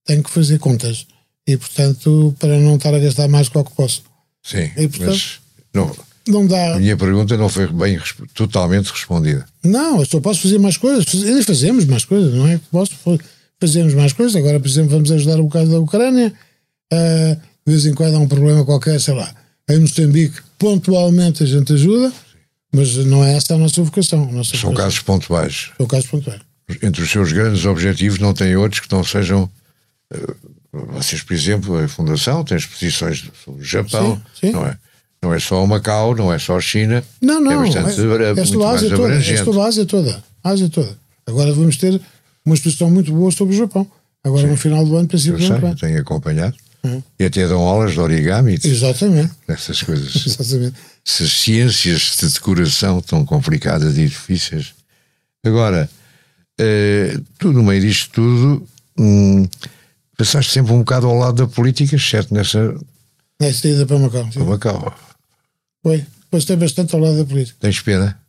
tenho 0.05 0.23
que 0.23 0.29
fazer 0.29 0.59
contas 0.59 1.07
e, 1.47 1.55
portanto, 1.55 2.35
para 2.37 2.59
não 2.59 2.75
estar 2.75 2.93
a 2.93 2.99
gastar 2.99 3.27
mais 3.29 3.47
do 3.47 3.63
que 3.63 3.71
posso. 3.73 4.03
Sim, 4.43 4.69
e, 4.75 4.87
portanto, 4.87 5.07
mas 5.07 5.39
não, 5.73 5.95
não 6.27 6.45
dá. 6.45 6.75
A 6.75 6.79
minha 6.79 6.97
pergunta 6.97 7.37
não 7.37 7.47
foi 7.47 7.67
bem 7.67 7.99
totalmente 8.33 8.91
respondida. 8.91 9.45
Não, 9.63 9.99
eu 9.99 10.05
só 10.05 10.19
posso 10.19 10.41
fazer 10.41 10.59
mais 10.59 10.75
coisas. 10.77 11.05
Ainda 11.13 11.41
fazemos 11.43 11.85
mais 11.85 12.03
coisas, 12.03 12.33
não 12.33 12.47
é 12.47 12.59
posso? 12.69 12.93
Fazemos 13.59 13.93
mais 13.93 14.13
coisas. 14.13 14.35
Agora, 14.35 14.59
por 14.59 14.67
exemplo, 14.67 14.91
vamos 14.91 15.11
ajudar 15.11 15.39
o 15.39 15.43
bocado 15.43 15.71
da 15.71 15.79
Ucrânia. 15.79 16.33
Uh, 16.93 17.35
de 17.65 17.73
vez 17.73 17.85
em 17.85 17.93
quando 17.93 18.15
há 18.15 18.19
um 18.19 18.27
problema 18.27 18.63
qualquer, 18.65 18.99
sei 18.99 19.13
lá. 19.13 19.33
Em 19.69 19.79
Moçambique, 19.79 20.39
pontualmente 20.57 21.43
a 21.43 21.45
gente 21.45 21.73
ajuda, 21.73 22.13
mas 22.73 22.95
não 22.97 23.23
é 23.23 23.35
essa 23.35 23.55
a 23.55 23.57
nossa 23.57 23.81
vocação. 23.83 24.23
A 24.23 24.31
nossa 24.31 24.51
São 24.51 24.69
vocação. 24.69 24.73
casos 24.75 24.99
pontuais. 24.99 25.69
São 25.77 25.85
casos 25.85 26.07
pontuais. 26.07 26.41
Entre 26.81 27.01
os 27.01 27.09
seus 27.09 27.31
grandes 27.31 27.65
objetivos, 27.65 28.19
não 28.19 28.33
tem 28.33 28.55
outros 28.55 28.81
que 28.81 28.91
não 28.91 29.03
sejam. 29.03 29.49
Uh, 30.13 30.35
vocês, 30.85 31.21
por 31.21 31.33
exemplo, 31.33 31.77
a 31.77 31.87
Fundação 31.87 32.43
tem 32.43 32.57
exposições 32.57 33.23
sobre 33.43 33.61
o 33.61 33.65
Japão, 33.65 34.21
sim, 34.39 34.47
sim. 34.47 34.53
não 34.53 34.65
é? 34.65 34.77
Não 35.21 35.33
é 35.33 35.39
só 35.39 35.63
o 35.63 35.67
Macau, 35.67 36.15
não 36.15 36.31
é 36.31 36.37
só 36.37 36.57
a 36.57 36.61
China. 36.61 37.03
Não, 37.21 37.41
não. 37.41 37.51
É 37.51 37.57
bastante 37.57 37.99
é, 37.99 38.33
muito 38.33 38.63
Ásia 38.63 38.63
mais 38.63 38.81
toda, 38.81 38.95
abrangente. 38.95 39.33
Esta 39.33 39.51
a 39.51 39.65
Ásia 39.65 39.85
toda. 39.85 40.23
A 40.43 40.49
Ásia 40.49 40.69
toda. 40.69 40.97
Agora 41.25 41.53
vamos 41.53 41.77
ter 41.77 41.99
uma 42.45 42.55
exposição 42.55 42.89
muito 42.89 43.11
boa 43.11 43.31
sobre 43.31 43.55
o 43.55 43.57
Japão. 43.57 43.89
Agora 44.23 44.43
Sim. 44.43 44.49
no 44.49 44.57
final 44.57 44.85
do 44.85 44.95
ano, 44.95 45.07
princípio 45.07 45.39
do 45.39 45.53
ano. 45.53 45.75
Tenho 45.75 45.99
acompanhado. 45.99 46.55
Uhum. 46.83 47.01
E 47.19 47.25
até 47.25 47.47
dão 47.47 47.61
aulas 47.61 47.93
de 47.93 47.99
origami. 47.99 48.59
Exatamente. 48.63 49.31
Essas 49.47 49.81
coisas. 49.81 50.15
Exatamente. 50.25 50.75
Essas 51.05 51.31
ciências 51.31 52.17
de 52.19 52.27
decoração 52.31 53.01
tão 53.01 53.25
complicadas 53.25 53.97
e 53.97 54.05
difíceis. 54.05 54.73
Agora, 55.45 55.89
uh, 56.59 57.25
tu 57.39 57.51
no 57.51 57.63
meio 57.63 57.81
disto 57.81 58.11
tudo, 58.11 58.67
hum, 58.99 59.47
passaste 60.17 60.51
sempre 60.51 60.73
um 60.73 60.79
bocado 60.79 61.07
ao 61.07 61.15
lado 61.15 61.45
da 61.45 61.47
política, 61.47 61.95
exceto 61.95 62.33
nessa. 62.33 62.75
Nessa 63.39 63.67
ida 63.67 63.85
para 63.85 63.99
Macau. 63.99 64.29
Para 64.29 64.43
Macau. 64.43 64.99
Foi. 65.83 66.05
Passei 66.29 66.55
bastante 66.57 66.93
ao 66.93 67.01
lado 67.01 67.17
da 67.17 67.25
política. 67.25 67.57
Tens 67.61 67.79
pena? 67.79 68.19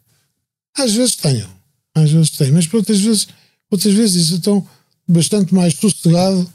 Às 0.77 0.95
vezes 0.95 1.17
tenho. 1.17 1.49
Às 1.95 2.13
vezes 2.13 2.31
tenho. 2.31 2.55
Mas 2.55 2.67
por 2.67 2.77
outras 2.77 3.01
vezes, 3.01 3.29
outras 3.71 3.95
vezes 3.95 4.27
isso 4.27 4.37
estou 4.37 4.69
bastante 5.09 5.53
mais 5.53 5.75
sossegado 5.75 6.49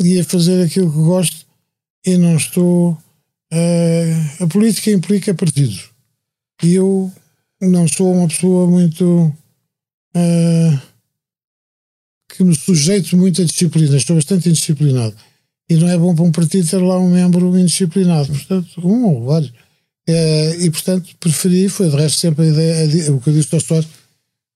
e 0.00 0.18
a 0.18 0.24
fazer 0.24 0.64
aquilo 0.64 0.90
que 0.90 0.98
gosto 0.98 1.46
e 2.04 2.16
não 2.16 2.36
estou. 2.36 2.98
Uh, 3.52 4.42
a 4.42 4.46
política 4.48 4.90
implica 4.90 5.32
partidos. 5.34 5.90
E 6.62 6.74
eu 6.74 7.12
não 7.60 7.86
sou 7.86 8.12
uma 8.12 8.26
pessoa 8.26 8.66
muito. 8.66 9.32
Uh, 10.16 10.93
que 12.28 12.42
me 12.42 12.54
sujeito 12.54 13.16
muito 13.16 13.42
a 13.42 13.44
disciplina. 13.44 13.96
Estou 13.96 14.16
bastante 14.16 14.48
indisciplinado. 14.48 15.14
E 15.68 15.76
não 15.76 15.88
é 15.88 15.96
bom 15.96 16.14
para 16.14 16.24
um 16.24 16.32
partido 16.32 16.68
ter 16.68 16.78
lá 16.78 16.98
um 16.98 17.10
membro 17.10 17.56
indisciplinado. 17.58 18.28
Portanto, 18.28 18.68
um 18.86 19.04
ou 19.06 19.24
vários. 19.24 19.50
Uh, 20.08 20.60
e, 20.60 20.70
portanto, 20.70 21.08
preferi, 21.18 21.68
foi 21.68 21.88
de 21.88 21.96
resto 21.96 22.20
sempre 22.20 22.44
a 22.44 22.48
ideia, 22.48 23.12
o 23.12 23.20
que 23.20 23.30
eu 23.30 23.34
disse 23.34 23.54
ao 23.54 23.60
Soares, 23.60 23.88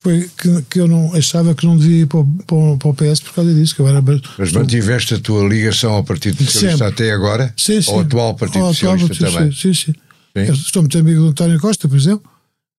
foi 0.00 0.28
que, 0.36 0.62
que, 0.62 0.80
eu 0.80 0.86
não 0.86 1.14
achava 1.14 1.54
que 1.54 1.64
não 1.64 1.76
devia 1.76 2.02
ir 2.02 2.06
para 2.06 2.20
o, 2.20 2.78
para, 2.78 2.88
o 2.88 2.94
PS 2.94 3.20
por 3.20 3.34
causa 3.34 3.54
disso. 3.54 3.74
Que 3.74 3.80
eu 3.80 3.88
era, 3.88 4.02
Mas 4.38 4.52
mantiveste 4.52 5.14
a 5.14 5.18
tua 5.18 5.48
ligação 5.48 5.92
ao 5.92 6.04
Partido 6.04 6.44
Socialista 6.44 6.84
sempre. 6.84 7.04
até 7.04 7.12
agora? 7.12 7.52
Sim, 7.56 7.80
sim. 7.80 7.90
Ao 7.90 8.00
atual 8.00 8.34
Partido 8.34 8.64
ao 8.64 8.74
Socialista 8.74 9.12
atual, 9.12 9.32
também? 9.32 9.52
Sim, 9.52 9.74
sim. 9.74 9.92
sim. 9.92 10.52
Estou 10.52 10.82
muito 10.82 10.98
amigo 10.98 11.22
do 11.22 11.28
António 11.28 11.58
Costa, 11.58 11.88
por 11.88 11.96
exemplo. 11.96 12.30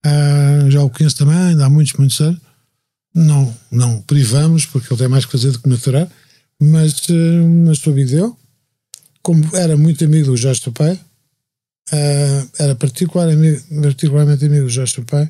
Uh, 0.05 0.69
já 0.69 0.81
o 0.81 0.89
conheço 0.89 1.17
também, 1.17 1.35
ainda 1.35 1.65
há 1.65 1.69
muitos, 1.69 1.93
muitos 1.93 2.19
anos. 2.21 2.39
Não, 3.13 3.55
não 3.71 4.01
privamos, 4.01 4.65
porque 4.65 4.91
ele 4.91 4.99
tem 4.99 5.07
mais 5.07 5.25
que 5.25 5.31
fazer 5.31 5.51
do 5.51 5.59
que 5.59 5.69
maturar, 5.69 6.07
mas, 6.59 6.93
uh, 7.09 7.47
mas 7.65 7.79
sou 7.79 7.93
amigo 7.93 8.09
dele. 8.09 8.31
Como 9.21 9.55
era 9.55 9.75
muito 9.75 10.03
amigo 10.05 10.27
do 10.27 10.37
Jorge 10.37 10.61
Sampaio, 10.61 10.95
uh, 11.91 12.49
era 12.57 12.75
particular 12.75 13.29
amigo, 13.29 13.61
particularmente 13.81 14.45
amigo 14.45 14.65
do 14.65 14.69
Jorge 14.69 14.93
Sampaio, 14.93 15.29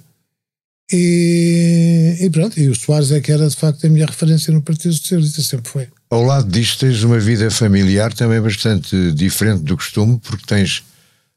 e, 0.91 2.17
e, 2.19 2.29
pronto, 2.31 2.59
e 2.59 2.67
o 2.67 2.75
Soares 2.75 3.11
é 3.11 3.21
que 3.21 3.31
era 3.31 3.47
de 3.47 3.55
facto 3.55 3.85
a 3.85 3.89
minha 3.89 4.07
referência 4.07 4.51
no 4.51 4.61
Partido 4.61 4.93
Socialista, 4.93 5.41
sempre 5.41 5.71
foi. 5.71 5.87
Ao 6.09 6.23
lado 6.23 6.49
disto 6.49 6.79
tens 6.79 7.03
uma 7.03 7.19
vida 7.19 7.51
familiar 7.51 8.11
também 8.13 8.41
bastante 8.41 9.11
diferente 9.11 9.61
do 9.63 9.77
costume, 9.77 10.19
porque 10.23 10.45
tens 10.47 10.83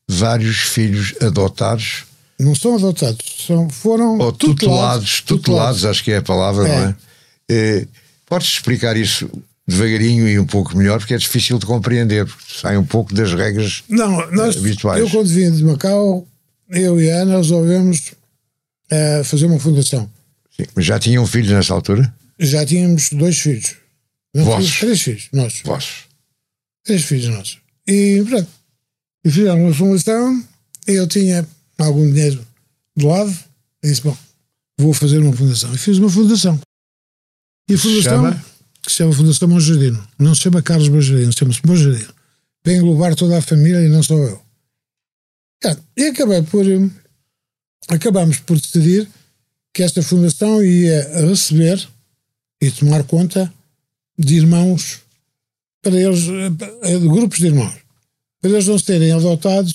vários 0.09 0.57
filhos 0.57 1.15
adotados. 1.21 2.05
Não 2.39 2.55
são 2.55 2.75
adotados, 2.75 3.45
são, 3.47 3.69
foram 3.71 4.19
Ou 4.19 4.33
tutelados, 4.33 5.21
tutelados, 5.21 5.21
tutelados, 5.21 5.85
acho 5.85 6.03
que 6.03 6.11
é 6.11 6.17
a 6.17 6.23
palavra, 6.23 6.67
é. 6.67 6.81
não 6.81 6.89
é? 6.89 6.97
é 7.51 7.87
podes 8.27 8.49
explicar 8.49 8.97
isso 8.97 9.31
devagarinho 9.67 10.29
e 10.29 10.39
um 10.39 10.47
pouco 10.47 10.77
melhor, 10.77 10.99
porque 10.99 11.15
é 11.15 11.19
difícil 11.19 11.59
de 11.59 11.67
compreender, 11.67 12.27
porque 12.27 12.61
sai 12.61 12.77
um 12.77 12.85
pouco 12.85 13.15
das 13.15 13.33
regras 13.33 13.85
não, 13.89 14.31
nós, 14.31 14.57
habituais. 14.57 15.01
Eu, 15.01 15.11
quando 15.11 15.29
vim 15.29 15.53
de 15.53 15.65
Macau, 15.65 16.27
eu 16.71 17.01
e 17.01 17.11
a 17.11 17.23
Ana 17.23 17.37
resolvemos 17.37 18.13
uh, 18.91 19.25
fazer 19.25 19.47
uma 19.47 19.61
fundação. 19.61 20.11
Sim, 20.57 20.65
mas 20.75 20.85
já 20.85 20.99
tinham 20.99 21.27
filhos 21.27 21.51
nessa 21.51 21.75
altura? 21.75 22.13
Já 22.39 22.65
tínhamos 22.67 23.11
dois 23.11 23.39
filhos. 23.39 23.77
Não 24.35 24.45
Vossos? 24.45 24.71
Filhos, 24.71 24.79
três 24.79 25.03
filhos 25.03 25.29
nossos. 25.33 25.63
Vossos. 25.63 25.95
Três 26.85 27.03
filhos 27.03 27.29
nossos. 27.29 27.59
E 27.87 28.25
pronto. 28.29 28.49
E 29.25 29.31
fizeram 29.31 29.65
uma 29.65 29.75
fundação, 29.75 30.45
eu 30.87 31.07
tinha 31.07 31.47
algum 31.87 32.07
dinheiro 32.11 32.45
do 32.97 33.09
lado, 33.09 33.33
e 33.83 33.89
disse: 33.89 34.03
Bom, 34.03 34.17
vou 34.79 34.93
fazer 34.93 35.19
uma 35.19 35.33
fundação. 35.33 35.75
E 35.75 35.79
fiz 35.79 35.99
uma 35.99 36.11
fundação. 36.11 36.61
E 37.69 37.75
a 37.75 37.79
fundação. 37.79 38.03
Chama? 38.03 38.45
Que 38.83 38.91
se 38.91 38.97
chama 38.97 39.13
Fundação 39.13 39.49
Monjardino. 39.49 40.09
Não 40.19 40.35
se 40.35 40.43
chama 40.43 40.61
Carlos 40.61 40.89
Monjardino, 40.89 41.33
chama-se 41.33 41.65
Monjardino. 41.65 42.13
Vem 42.65 42.79
englobar 42.79 43.15
toda 43.15 43.39
a 43.39 43.43
família 43.43 43.81
e 43.81 43.89
não 43.89 44.03
só 44.03 44.17
eu. 44.17 44.43
E 45.97 46.07
acabei 46.07 46.43
por 46.43 46.65
acabámos 47.89 48.39
por 48.39 48.61
decidir 48.61 49.09
que 49.73 49.83
esta 49.83 50.03
fundação 50.03 50.63
ia 50.63 51.27
receber 51.27 51.89
e 52.61 52.71
tomar 52.71 53.05
conta 53.05 53.53
de 54.19 54.37
irmãos 54.37 55.01
para 55.81 55.97
eles, 55.97 56.27
eh, 56.83 56.99
de 56.99 57.09
grupos 57.09 57.39
de 57.39 57.47
irmãos, 57.47 57.75
para 58.41 58.51
eles 58.51 58.67
não 58.67 58.79
serem 58.79 59.13
adotados 59.13 59.73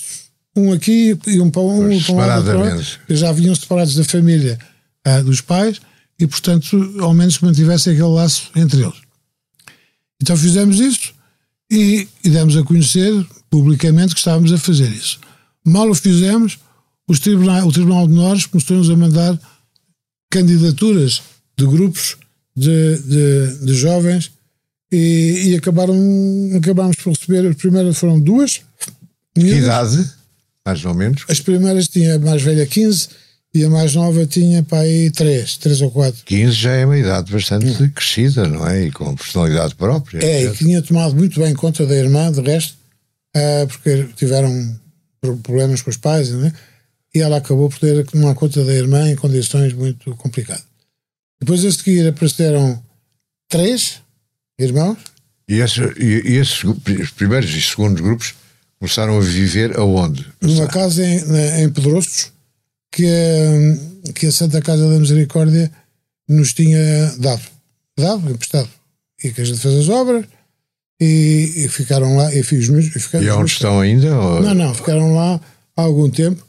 um 0.60 0.74
aqui 0.74 1.18
e 1.28 1.40
um 1.40 1.50
para 1.50 1.62
um, 1.62 1.92
um 1.92 2.02
para 2.02 2.58
outro, 2.58 3.00
já 3.10 3.32
vinham 3.32 3.56
separados 3.56 3.96
da 3.96 4.04
família 4.04 4.58
ah, 5.04 5.22
dos 5.22 5.42
pais 5.42 5.80
e, 6.20 6.26
portanto, 6.26 6.96
ao 7.00 7.14
menos 7.14 7.40
mantivesse 7.40 7.90
aquele 7.90 8.08
laço 8.08 8.50
entre 8.56 8.82
eles. 8.82 9.02
Então 10.22 10.36
fizemos 10.36 10.80
isso 10.80 11.14
e, 11.72 12.08
e 12.24 12.30
demos 12.30 12.58
a 12.58 12.64
conhecer 12.64 13.26
publicamente 13.50 14.14
que 14.14 14.20
estávamos 14.20 14.52
a 14.52 14.58
fazer 14.58 14.90
isso. 14.90 15.20
Mal 15.66 15.90
o 15.90 15.96
fizemos, 15.96 16.58
os 17.08 17.20
tribunais, 17.20 17.64
o 17.64 17.72
Tribunal 17.72 18.08
de 18.08 18.14
Menores 18.14 18.46
começou-nos 18.46 18.90
a 18.90 18.96
mandar 18.96 19.40
candidaturas 20.30 21.22
de 21.58 21.66
grupos 21.66 22.18
de, 22.56 22.98
de, 23.00 23.66
de 23.66 23.74
jovens 23.74 24.32
e, 24.92 25.50
e, 25.50 25.56
acabaram, 25.56 25.96
acabámos 26.58 26.96
por 26.98 27.14
receber, 27.14 27.48
as 27.48 27.56
primeiras 27.56 27.98
foram 27.98 28.20
duas. 28.20 28.62
Que 29.36 29.42
idade, 29.42 30.10
mais 30.68 30.84
ou 30.84 30.94
menos? 30.94 31.24
As 31.30 31.40
primeiras 31.40 31.88
tinha 31.88 32.16
a 32.16 32.20
mais 32.20 32.42
velha 32.42 32.66
15 32.66 33.08
e 33.54 33.64
a 33.64 33.70
mais 33.70 33.96
nova 33.96 34.26
tinha 34.26 34.62
para 34.62 34.80
aí 34.80 35.10
3, 35.10 35.56
3 35.56 35.82
ou 35.82 35.92
4. 35.92 36.26
15 36.26 36.52
já 36.52 36.72
é 36.74 36.86
uma 36.86 36.98
idade 36.98 37.32
bastante 37.32 37.90
crescida, 37.90 38.46
não 38.46 38.68
é? 38.68 38.84
E 38.84 38.92
com 38.92 39.16
personalidade 39.16 39.76
própria. 39.76 40.20
É, 40.26 40.44
e 40.44 40.52
tinha 40.52 40.82
tomado 40.82 41.16
muito 41.16 41.40
bem 41.40 41.54
conta 41.54 41.86
da 41.86 41.96
irmã, 41.96 42.30
de 42.30 42.42
resto, 42.42 42.76
uh, 43.36 43.66
porque 43.68 44.10
tiveram 44.18 44.78
problemas 45.42 45.82
com 45.82 45.90
os 45.90 45.98
pais, 45.98 46.32
não 46.32 46.46
é? 46.46 46.54
e 47.16 47.22
ela 47.22 47.38
acabou 47.38 47.70
por 47.70 47.80
ter 47.80 48.06
uma 48.14 48.36
conta 48.36 48.64
da 48.66 48.74
irmã 48.74 49.10
em 49.10 49.16
condições 49.16 49.72
muito 49.74 50.14
complicadas. 50.18 50.66
Depois 51.40 51.64
a 51.64 51.72
seguir 51.72 52.08
apareceram 52.08 52.84
três 53.48 54.02
irmãos. 54.60 54.98
E, 55.48 55.56
esse, 55.62 55.82
e, 55.98 56.34
e 56.34 56.36
esses 56.36 56.62
os 56.64 57.12
primeiros 57.12 57.50
e 57.56 57.62
segundos 57.62 58.02
grupos 58.02 58.36
começaram 58.80 59.18
a 59.18 59.22
viver 59.22 59.78
aonde? 59.78 60.26
Numa 60.42 60.68
casa 60.68 61.04
em, 61.06 61.64
em 61.64 61.70
Pedroços 61.70 62.32
que, 62.92 63.06
a, 63.06 64.12
que 64.14 64.28
a 64.28 64.32
Santa 64.32 64.62
Casa 64.62 64.90
da 64.90 65.00
Misericórdia 65.00 65.72
nos 66.28 66.54
tinha 66.54 67.14
dado. 67.20 67.44
Dado, 67.98 68.30
emprestado. 68.30 68.70
E 69.24 69.32
que 69.32 69.42
a 69.42 69.46
gente 69.46 69.60
fez 69.60 69.76
as 69.76 69.90
obras 69.90 70.26
e, 71.00 71.54
e 71.58 71.70
ficaram 71.70 72.16
lá. 72.16 72.34
E, 72.34 72.44
fiz, 72.44 72.68
e, 72.68 73.00
ficaram, 73.00 73.26
e 73.26 73.30
onde 73.32 73.52
estão 73.52 73.80
ainda? 73.80 74.16
Ou... 74.20 74.42
Não, 74.42 74.54
não, 74.54 74.74
ficaram 74.74 75.16
lá 75.16 75.40
há 75.76 75.82
algum 75.82 76.10
tempo 76.10 76.48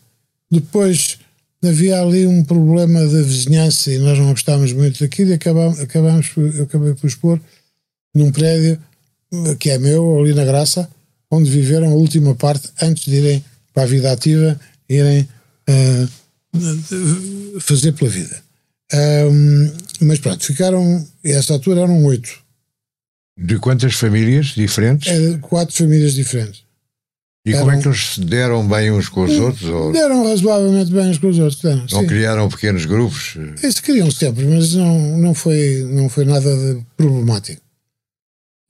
depois 0.51 1.19
havia 1.63 2.01
ali 2.01 2.27
um 2.27 2.43
problema 2.45 3.01
da 3.01 3.23
vizinhança 3.23 3.93
e 3.93 3.99
nós 3.99 4.19
não 4.19 4.31
gostávamos 4.31 4.73
muito 4.73 5.01
daquilo 5.01 5.31
e 5.31 5.35
acabámos, 5.35 5.81
acabámos 5.81 6.31
eu 6.37 6.65
acabei 6.65 6.95
por 6.95 7.07
expor 7.07 7.41
num 8.15 8.31
prédio 8.33 8.81
que 9.59 9.71
é 9.71 9.79
meu, 9.79 10.19
ali 10.19 10.33
na 10.33 10.45
Graça, 10.45 10.89
onde 11.31 11.51
viveram 11.51 11.89
a 11.89 11.95
última 11.95 12.35
parte 12.35 12.69
antes 12.81 13.05
de 13.05 13.17
irem 13.17 13.45
para 13.73 13.85
a 13.85 13.87
vida 13.87 14.13
ativa, 14.13 14.59
irem 14.89 15.29
uh, 15.69 17.61
fazer 17.61 17.93
pela 17.93 18.11
vida. 18.11 18.43
Um, 18.93 19.71
mas 20.01 20.19
pronto, 20.19 20.45
ficaram, 20.45 21.07
a 21.25 21.29
essa 21.29 21.53
altura 21.53 21.83
eram 21.83 22.05
oito. 22.05 22.31
De 23.37 23.59
quantas 23.59 23.95
famílias 23.95 24.47
diferentes? 24.47 25.13
Quatro 25.43 25.75
famílias 25.75 26.15
diferentes. 26.15 26.63
E 27.47 27.53
como 27.53 27.71
é 27.71 27.81
que 27.81 27.89
eles 27.89 28.15
se 28.15 28.21
deram 28.21 28.67
bem 28.67 28.91
uns 28.91 29.09
com 29.09 29.25
os 29.25 29.39
outros? 29.39 29.69
Ou... 29.69 29.93
Deram 29.93 30.27
razoavelmente 30.27 30.93
bem 30.93 31.09
uns 31.09 31.19
com 31.19 31.29
os 31.29 31.39
outros. 31.39 31.63
Deram, 31.63 31.87
não 31.91 32.01
sim. 32.01 32.07
criaram 32.07 32.49
pequenos 32.49 32.85
grupos? 32.85 33.37
Isso 33.63 33.83
criam 33.83 34.11
sempre, 34.11 34.45
mas 34.45 34.75
não, 34.75 35.19
não, 35.19 35.35
foi, 35.35 35.87
não 35.89 36.09
foi 36.09 36.25
nada 36.25 36.55
de 36.57 36.83
problemático. 36.97 37.63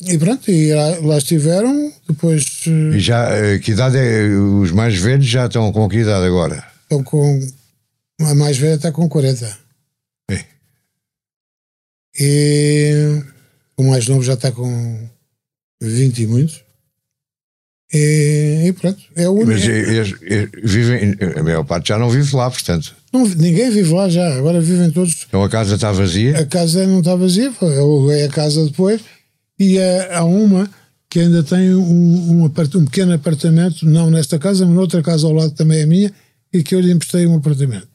E 0.01 0.17
pronto, 0.17 0.49
e 0.49 0.73
lá, 0.73 0.99
lá 1.01 1.19
estiveram, 1.19 1.93
depois... 2.09 2.65
Eh, 2.67 2.97
e 2.97 3.01
já, 3.01 3.31
eh, 3.31 3.59
que 3.59 3.73
idade 3.73 3.99
é, 3.99 4.29
os 4.29 4.71
mais 4.71 4.97
velhos 4.97 5.27
já 5.27 5.47
estão 5.47 5.73
com 5.73 5.89
que 5.89 5.99
idade 5.99 6.25
agora? 6.25 6.65
Estão 6.83 7.03
com, 7.03 7.41
a 8.21 8.35
mais 8.35 8.57
velha 8.57 8.75
está 8.77 8.93
com 8.93 9.09
40. 9.09 9.59
É. 10.31 10.45
E 12.21 13.23
o 13.77 13.83
mais 13.83 14.07
novo 14.07 14.23
já 14.23 14.35
está 14.35 14.53
com 14.53 15.09
20 15.83 16.23
e 16.23 16.27
muitos. 16.29 16.63
E, 17.93 18.67
e 18.67 18.73
pronto, 18.75 19.03
é 19.17 19.29
o 19.29 19.33
único. 19.33 19.51
Mas 19.51 19.67
eles, 19.67 20.15
eles 20.23 20.51
vivem, 20.63 21.17
a 21.37 21.43
maior 21.43 21.65
parte 21.65 21.89
já 21.89 21.99
não 21.99 22.09
vive 22.09 22.37
lá, 22.37 22.49
portanto. 22.51 22.95
Não, 23.13 23.27
ninguém 23.27 23.71
vive 23.71 23.93
lá 23.93 24.09
já, 24.09 24.37
agora 24.37 24.61
vivem 24.61 24.91
todos. 24.91 25.27
Então 25.27 25.43
a 25.43 25.49
casa 25.49 25.75
está 25.75 25.91
vazia? 25.91 26.39
A 26.39 26.47
casa 26.47 26.87
não 26.87 27.01
está 27.01 27.17
vazia, 27.17 27.51
é 28.13 28.25
a 28.25 28.29
casa 28.29 28.65
depois. 28.65 29.01
E 29.59 29.79
há 30.11 30.25
uma 30.25 30.69
que 31.11 31.21
ainda 31.21 31.43
tem 31.43 31.75
um, 31.75 31.81
um, 31.81 32.45
um, 32.45 32.85
pequeno 32.85 33.15
apartamento, 33.15 33.87
não 33.87 34.11
nesta 34.11 34.39
casa, 34.39 34.67
mas 34.67 34.75
noutra 34.75 35.03
casa 35.03 35.27
ao 35.27 35.33
lado 35.33 35.53
também 35.53 35.81
é 35.81 35.87
minha, 35.87 36.13
e 36.53 36.63
que 36.63 36.75
eu 36.75 36.81
lhe 36.81 36.93
emprestei 36.93 37.27
um 37.27 37.37
apartamento. 37.37 37.89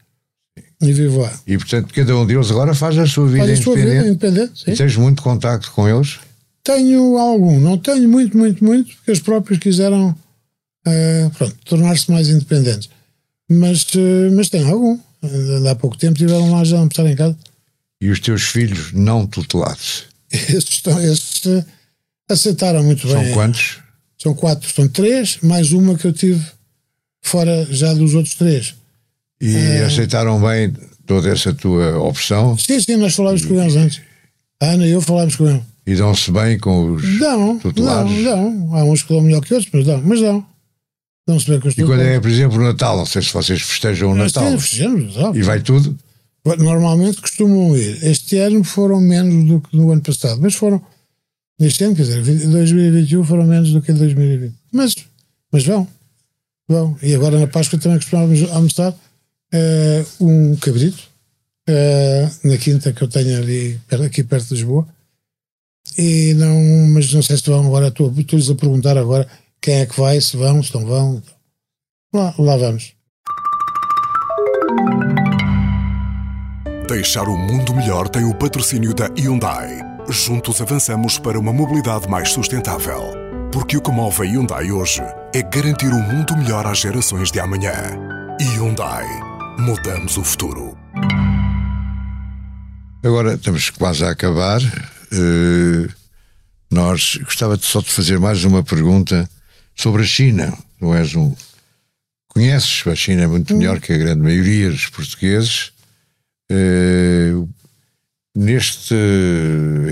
E 0.81 0.91
vivo 0.91 1.21
lá. 1.21 1.39
E 1.47 1.57
portanto, 1.57 1.93
cada 1.93 2.17
um 2.17 2.25
deles 2.25 2.51
agora 2.51 2.73
faz 2.73 2.97
a 2.97 3.05
sua 3.05 3.27
vida 3.27 3.45
faz 3.45 3.59
a 3.59 3.63
sua 3.63 3.73
independente. 3.73 3.97
Vida 3.97 4.09
independente 4.09 4.63
sim. 4.63 4.71
E 4.71 4.75
tens 4.75 4.97
muito 4.97 5.21
contacto 5.21 5.71
com 5.71 5.87
eles? 5.87 6.19
Tenho 6.63 7.17
algum, 7.17 7.59
não 7.59 7.77
tenho 7.77 8.09
muito, 8.09 8.37
muito, 8.37 8.63
muito, 8.63 8.93
porque 8.95 9.11
eles 9.11 9.21
próprios 9.21 9.59
quiseram 9.59 10.09
uh, 10.09 11.51
tornar-se 11.65 12.11
mais 12.11 12.29
independentes. 12.29 12.89
Mas, 13.49 13.83
uh, 13.95 14.31
mas 14.35 14.49
tenho 14.49 14.67
algum. 14.67 14.99
Há 15.69 15.75
pouco 15.75 15.97
tempo 15.97 16.17
tiveram 16.17 16.51
lá 16.51 16.63
já 16.65 16.75
a 16.75 16.79
almoçar 16.79 17.05
em 17.05 17.15
casa. 17.15 17.37
E 18.01 18.09
os 18.09 18.19
teus 18.19 18.43
filhos 18.43 18.91
não 18.91 19.25
tutelados? 19.25 20.05
Esses, 20.33 20.69
estão, 20.69 20.99
esses 20.99 21.63
aceitaram 22.29 22.83
muito 22.83 23.07
São 23.07 23.17
bem. 23.17 23.25
São 23.25 23.33
quantos? 23.33 23.79
São 24.17 24.33
quatro, 24.33 24.73
são 24.73 24.87
três, 24.87 25.37
mais 25.43 25.71
uma 25.71 25.95
que 25.95 26.07
eu 26.07 26.13
tive 26.13 26.43
fora 27.21 27.67
já 27.69 27.93
dos 27.93 28.15
outros 28.15 28.35
três. 28.35 28.73
E 29.39 29.55
aceitaram 29.85 30.41
bem 30.41 30.73
toda 31.05 31.29
essa 31.29 31.53
tua 31.53 31.99
opção? 31.99 32.57
Sim, 32.57 32.79
sim, 32.79 32.95
nós 32.95 33.13
falámos 33.13 33.45
com 33.45 33.61
eles 33.61 33.75
antes. 33.75 34.01
A 34.61 34.67
Ana 34.67 34.87
e 34.87 34.91
eu 34.91 35.01
falámos 35.01 35.35
com 35.35 35.47
eles. 35.49 35.61
E 35.85 35.95
dão-se 35.95 36.31
bem 36.31 36.57
com 36.57 36.93
os 36.93 37.19
dão, 37.19 37.59
tutelados? 37.59 38.23
Dão, 38.23 38.23
dão. 38.23 38.75
Há 38.75 38.85
uns 38.85 39.03
que 39.03 39.13
dão 39.13 39.21
melhor 39.21 39.41
que 39.41 39.53
outros, 39.53 39.69
mas 39.73 39.85
dão. 39.85 40.01
Mas 40.01 40.21
dão. 40.21 40.45
Dão-se 41.27 41.49
bem 41.49 41.59
com 41.59 41.67
os 41.67 41.77
E 41.77 41.83
quando 41.83 42.01
é, 42.01 42.19
por 42.19 42.29
exemplo, 42.29 42.57
o 42.57 42.63
Natal? 42.63 42.95
Não 42.95 43.05
sei 43.05 43.21
se 43.21 43.33
vocês 43.33 43.61
festejam 43.61 44.11
o 44.11 44.15
Natal. 44.15 44.51
Sim, 44.51 44.59
festejamos. 44.59 45.15
Natal. 45.15 45.35
E 45.35 45.41
vai 45.41 45.59
tudo? 45.59 45.97
Normalmente 46.45 47.21
costumam 47.21 47.75
ir. 47.77 48.03
Este 48.03 48.37
ano 48.37 48.63
foram 48.63 48.99
menos 48.99 49.47
do 49.47 49.61
que 49.61 49.75
no 49.77 49.91
ano 49.91 50.01
passado, 50.01 50.41
mas 50.41 50.55
foram. 50.55 50.81
Neste 51.57 51.83
ano, 51.83 51.95
quer 51.95 52.01
dizer, 52.01 52.47
2021 52.47 53.23
foram 53.23 53.45
menos 53.45 53.71
do 53.71 53.81
que 53.81 53.91
em 53.91 53.95
2020. 53.95 54.53
Mas, 54.71 54.95
mas 55.51 55.65
vão. 55.65 55.87
Vão. 56.67 56.97
E 57.01 57.13
agora 57.15 57.39
na 57.39 57.47
Páscoa 57.47 57.79
também 57.79 57.99
costumávamos 57.99 58.51
almoçar 58.51 58.91
uh, 58.91 60.25
um 60.25 60.55
cabrito 60.57 61.03
uh, 61.69 62.47
na 62.47 62.57
quinta 62.57 62.91
que 62.91 63.01
eu 63.01 63.07
tenho 63.07 63.37
ali 63.37 63.79
aqui 64.05 64.23
perto 64.23 64.47
de 64.47 64.55
Lisboa. 64.55 64.87
E 65.97 66.33
não, 66.33 66.87
mas 66.89 67.13
não 67.13 67.21
sei 67.21 67.37
se 67.37 67.49
vão 67.49 67.65
agora, 67.65 67.87
estou-lhes 67.87 68.49
a 68.49 68.55
perguntar 68.55 68.97
agora 68.97 69.27
quem 69.61 69.75
é 69.75 69.85
que 69.85 69.97
vai, 69.97 70.19
se 70.19 70.35
vão, 70.35 70.61
se 70.61 70.73
não 70.73 70.85
vão. 70.85 71.23
Lá, 72.13 72.33
lá 72.37 72.57
vamos. 72.57 72.93
Deixar 76.87 77.29
o 77.29 77.37
mundo 77.37 77.73
melhor 77.73 78.09
tem 78.09 78.25
o 78.25 78.35
patrocínio 78.35 78.93
da 78.93 79.07
Hyundai. 79.17 79.79
Juntos 80.09 80.59
avançamos 80.59 81.17
para 81.17 81.39
uma 81.39 81.53
mobilidade 81.53 82.09
mais 82.09 82.33
sustentável. 82.33 83.13
Porque 83.53 83.77
o 83.77 83.81
que 83.81 83.89
move 83.89 84.21
a 84.21 84.25
Hyundai 84.25 84.69
hoje 84.69 85.01
é 85.33 85.41
garantir 85.41 85.87
um 85.87 86.01
mundo 86.01 86.35
melhor 86.35 86.67
às 86.67 86.79
gerações 86.79 87.31
de 87.31 87.39
amanhã. 87.39 87.73
Hyundai. 88.41 89.05
Mudamos 89.57 90.17
o 90.17 90.25
futuro. 90.25 90.77
Agora 93.01 93.35
estamos 93.35 93.69
quase 93.69 94.03
a 94.03 94.09
acabar. 94.09 94.61
Uh, 94.61 95.89
nós 96.69 97.17
gostava 97.23 97.57
só 97.61 97.79
de 97.79 97.91
fazer 97.91 98.19
mais 98.19 98.43
uma 98.43 98.61
pergunta 98.61 99.29
sobre 99.73 100.01
a 100.01 100.05
China. 100.05 100.53
Não 100.81 100.93
és 100.93 101.15
um. 101.15 101.33
Conheces 102.27 102.85
a 102.85 102.93
China 102.95 103.25
muito 103.29 103.55
melhor 103.55 103.79
que 103.79 103.93
a 103.93 103.97
grande 103.97 104.21
maioria 104.21 104.69
dos 104.69 104.87
portugueses. 104.87 105.72
Uh, 106.51 107.49
neste 108.35 108.95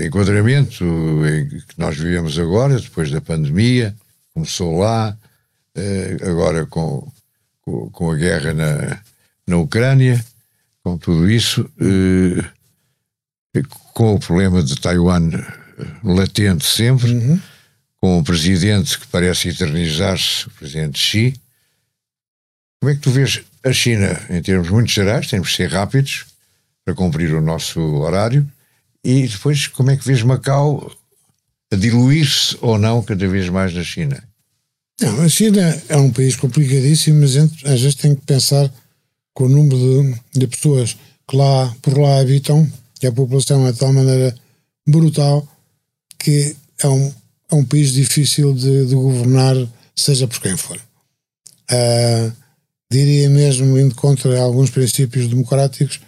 enquadramento 0.04 0.84
em 1.26 1.48
que 1.48 1.78
nós 1.78 1.96
vivemos 1.96 2.38
agora, 2.38 2.78
depois 2.78 3.10
da 3.10 3.20
pandemia, 3.20 3.94
começou 4.34 4.78
lá, 4.78 5.16
uh, 5.76 6.28
agora 6.28 6.66
com, 6.66 7.10
com, 7.62 7.90
com, 7.90 8.10
a 8.10 8.16
guerra 8.16 8.52
na, 8.52 9.00
na 9.46 9.56
Ucrânia, 9.56 10.24
com 10.82 10.98
tudo 10.98 11.30
isso, 11.30 11.62
uh, 11.80 13.62
com 13.94 14.14
o 14.14 14.18
problema 14.18 14.62
de 14.62 14.74
Taiwan 14.76 15.30
latente 16.02 16.64
sempre, 16.64 17.12
uhum. 17.12 17.40
com 18.00 18.18
um 18.18 18.24
presidente 18.24 18.98
que 18.98 19.06
parece 19.06 19.48
eternizar-se, 19.48 20.48
o 20.48 20.50
presidente 20.50 20.98
Xi. 20.98 21.34
Como 22.80 22.90
é 22.90 22.94
que 22.94 23.00
tu 23.00 23.10
vês 23.10 23.42
a 23.64 23.72
China, 23.72 24.20
em 24.28 24.42
termos 24.42 24.68
muito 24.68 24.90
gerais, 24.90 25.28
temos 25.28 25.50
que 25.50 25.56
ser 25.56 25.70
rápidos 25.70 26.31
para 26.84 26.94
cumprir 26.94 27.32
o 27.34 27.40
nosso 27.40 27.80
horário, 27.80 28.46
e 29.04 29.26
depois 29.26 29.66
como 29.66 29.90
é 29.90 29.96
que 29.96 30.06
vês 30.06 30.22
Macau 30.22 30.90
a 31.72 31.76
diluir-se 31.76 32.56
ou 32.60 32.78
não 32.78 33.02
cada 33.02 33.26
vez 33.28 33.48
mais 33.48 33.74
na 33.74 33.82
China? 33.82 34.22
Não, 35.00 35.22
a 35.22 35.28
China 35.28 35.82
é 35.88 35.96
um 35.96 36.10
país 36.10 36.36
complicadíssimo, 36.36 37.20
mas 37.20 37.36
às 37.36 37.80
vezes 37.80 37.94
tem 37.94 38.14
que 38.14 38.24
pensar 38.24 38.72
com 39.34 39.44
o 39.44 39.48
número 39.48 39.76
de, 39.76 40.40
de 40.40 40.46
pessoas 40.46 40.96
que 41.28 41.36
lá, 41.36 41.74
por 41.80 41.98
lá 41.98 42.20
habitam, 42.20 42.70
que 43.00 43.06
a 43.06 43.12
população 43.12 43.66
é 43.66 43.72
de 43.72 43.78
tal 43.78 43.92
maneira 43.92 44.34
brutal 44.86 45.48
que 46.22 46.54
é 46.78 46.88
um, 46.88 47.12
é 47.50 47.54
um 47.54 47.64
país 47.64 47.92
difícil 47.92 48.54
de, 48.54 48.86
de 48.86 48.94
governar, 48.94 49.56
seja 49.94 50.28
por 50.28 50.40
quem 50.40 50.56
for. 50.56 50.76
Uh, 51.70 52.32
diria 52.90 53.28
mesmo, 53.28 53.76
indo 53.78 53.94
contra 53.94 54.40
alguns 54.40 54.70
princípios 54.70 55.26
democráticos, 55.26 56.00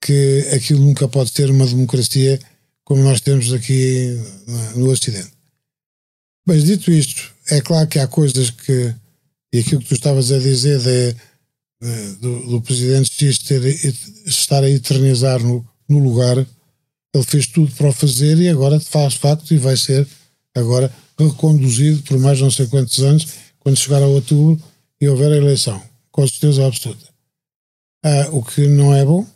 que 0.00 0.48
aquilo 0.54 0.80
nunca 0.80 1.06
pode 1.06 1.32
ter 1.32 1.50
uma 1.50 1.66
democracia 1.66 2.40
como 2.84 3.02
nós 3.02 3.20
temos 3.20 3.52
aqui 3.52 4.18
no 4.74 4.90
Ocidente. 4.90 5.30
Mas 6.46 6.64
dito 6.64 6.90
isto, 6.90 7.32
é 7.48 7.60
claro 7.60 7.86
que 7.86 7.98
há 7.98 8.06
coisas 8.08 8.50
que, 8.50 8.94
e 9.52 9.60
aquilo 9.60 9.80
que 9.80 9.88
tu 9.88 9.94
estavas 9.94 10.32
a 10.32 10.38
dizer 10.38 10.80
de, 10.80 11.14
de, 11.80 12.12
do, 12.16 12.46
do, 12.48 12.60
presidente 12.62 13.12
X 13.12 13.38
ter, 13.38 13.62
estar 14.26 14.64
a 14.64 14.70
eternizar 14.70 15.40
no, 15.40 15.64
no 15.88 15.98
lugar, 15.98 16.36
ele 16.38 17.24
fez 17.24 17.46
tudo 17.46 17.72
para 17.76 17.90
o 17.90 17.92
fazer 17.92 18.38
e 18.38 18.48
agora 18.48 18.80
faz 18.80 19.14
facto 19.14 19.52
e 19.54 19.58
vai 19.58 19.76
ser 19.76 20.06
agora 20.54 20.92
reconduzido 21.18 22.02
por 22.02 22.18
mais 22.18 22.40
não 22.40 22.50
sei 22.50 22.66
quantos 22.66 22.98
anos, 23.00 23.26
quando 23.60 23.78
chegar 23.78 24.02
a 24.02 24.06
outubro 24.06 24.60
e 25.00 25.08
houver 25.08 25.30
a 25.30 25.36
eleição, 25.36 25.80
com 26.10 26.26
certeza 26.26 26.66
absoluta. 26.66 27.08
Ah, 28.02 28.28
o 28.32 28.42
que 28.42 28.66
não 28.66 28.94
é 28.94 29.04
bom, 29.04 29.26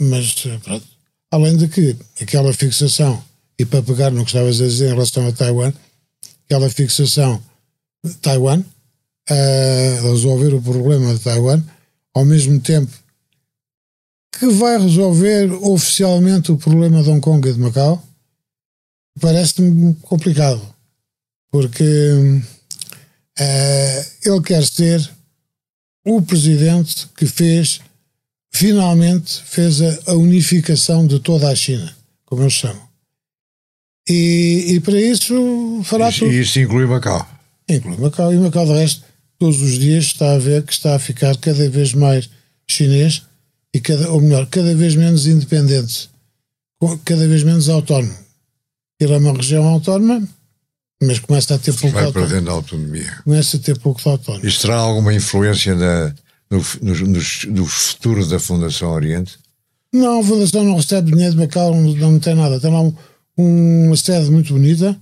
mas 0.00 0.34
pronto. 0.62 0.86
Além 1.30 1.56
de 1.56 1.68
que 1.68 1.96
aquela 2.20 2.52
fixação, 2.52 3.22
e 3.58 3.64
para 3.64 3.82
pegar 3.82 4.10
no 4.10 4.24
que 4.24 4.30
estavas 4.30 4.60
a 4.60 4.66
dizer 4.66 4.86
em 4.86 4.94
relação 4.94 5.26
a 5.26 5.32
Taiwan, 5.32 5.72
aquela 6.44 6.70
fixação 6.70 7.42
de 8.04 8.14
Taiwan, 8.14 8.60
uh, 8.60 10.02
resolver 10.02 10.54
o 10.54 10.62
problema 10.62 11.14
de 11.14 11.20
Taiwan, 11.20 11.62
ao 12.14 12.24
mesmo 12.24 12.60
tempo 12.60 12.92
que 14.38 14.46
vai 14.46 14.78
resolver 14.78 15.52
oficialmente 15.52 16.52
o 16.52 16.56
problema 16.56 17.02
de 17.02 17.10
Hong 17.10 17.20
Kong 17.20 17.48
e 17.48 17.52
de 17.52 17.58
Macau, 17.58 18.00
parece-me 19.20 19.94
complicado, 19.96 20.62
porque 21.50 21.82
uh, 21.82 22.42
ele 24.24 24.40
quer 24.42 24.64
ser 24.64 25.10
o 26.06 26.22
presidente 26.22 27.08
que 27.16 27.26
fez 27.26 27.80
finalmente 28.52 29.42
fez 29.44 29.80
a, 29.80 29.98
a, 30.08 30.14
unificação 30.14 31.06
de 31.06 31.20
toda 31.20 31.48
a 31.48 31.54
China, 31.54 31.94
como 32.24 32.42
eles 32.42 32.54
chamam. 32.54 32.88
E, 34.08 34.74
e 34.74 34.80
para 34.80 35.00
isso 35.00 35.82
fará 35.84 36.08
isso, 36.08 36.20
tudo. 36.20 36.32
E 36.32 36.40
isso 36.40 36.58
inclui 36.58 36.86
Macau. 36.86 37.28
Inclui 37.68 37.96
Macau. 37.98 38.32
E 38.32 38.36
Macau, 38.36 38.64
de 38.64 38.72
resto, 38.72 39.04
todos 39.38 39.60
os 39.60 39.78
dias 39.78 40.04
está 40.04 40.34
a 40.34 40.38
ver 40.38 40.62
que 40.62 40.72
está 40.72 40.94
a 40.94 40.98
ficar 40.98 41.36
cada 41.36 41.68
vez 41.68 41.92
mais 41.92 42.28
chinês, 42.66 43.22
e 43.72 43.80
cada, 43.80 44.10
ou 44.10 44.20
melhor, 44.20 44.46
cada 44.46 44.74
vez 44.74 44.94
menos 44.94 45.26
independente, 45.26 46.10
cada 47.04 47.26
vez 47.28 47.42
menos 47.42 47.68
autónomo. 47.68 48.16
Ele 49.00 49.12
é 49.12 49.18
uma 49.18 49.32
região 49.32 49.64
autónoma, 49.64 50.26
mas 51.02 51.18
começa 51.20 51.54
a 51.54 51.58
ter 51.58 51.72
pouco 51.72 51.94
Vai 51.94 52.04
autónomo. 52.06 52.30
perdendo 52.30 52.50
a 52.50 52.54
autonomia. 52.54 53.18
Começa 53.24 53.56
a 53.56 53.60
ter 53.60 53.78
pouco 53.78 54.02
de 54.02 54.08
autónomo. 54.08 54.46
Isto 54.46 54.62
terá 54.62 54.76
alguma 54.76 55.14
influência 55.14 55.74
na, 55.74 56.14
no, 56.50 56.64
no, 56.82 57.06
no, 57.50 57.66
futuro 57.66 58.26
da 58.26 58.38
Fundação 58.38 58.90
Oriente? 58.90 59.38
Não, 59.92 60.20
a 60.20 60.24
Fundação 60.24 60.64
não 60.64 60.76
recebe 60.76 61.12
dinheiro 61.12 61.34
de 61.34 61.40
Macau, 61.40 61.74
não, 61.74 61.94
não 61.94 62.18
tem 62.18 62.34
nada. 62.34 62.60
Tem 62.60 62.70
lá 62.70 62.82
um, 62.82 62.92
uma 63.86 63.96
sede 63.96 64.30
muito 64.30 64.52
bonita 64.52 64.96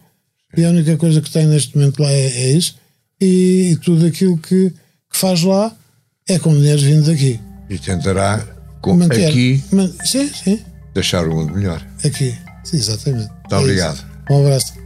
e 0.56 0.64
a 0.64 0.70
única 0.70 0.96
coisa 0.96 1.20
que 1.20 1.30
tem 1.30 1.46
neste 1.46 1.76
momento 1.76 2.02
lá 2.02 2.10
é, 2.10 2.26
é 2.26 2.52
isso. 2.52 2.76
E, 3.20 3.70
e, 3.72 3.76
tudo 3.76 4.06
aquilo 4.06 4.36
que, 4.38 4.70
que, 4.70 5.18
faz 5.18 5.42
lá 5.42 5.74
é 6.28 6.38
com 6.38 6.54
dinheiro 6.54 6.82
vindo 6.82 7.06
daqui. 7.06 7.40
E 7.68 7.78
tentará 7.78 8.46
com, 8.80 8.94
Manter, 8.94 9.28
aqui 9.28 9.62
man, 9.72 9.90
sim, 10.04 10.28
sim. 10.28 10.60
deixar 10.92 11.26
o 11.26 11.34
mundo 11.34 11.54
melhor. 11.54 11.84
Aqui, 12.04 12.34
sim, 12.62 12.76
exatamente. 12.76 13.28
Muito 13.30 13.54
é 13.54 13.58
obrigado. 13.58 13.96
Isso. 13.96 14.06
Um 14.30 14.44
abraço. 14.44 14.85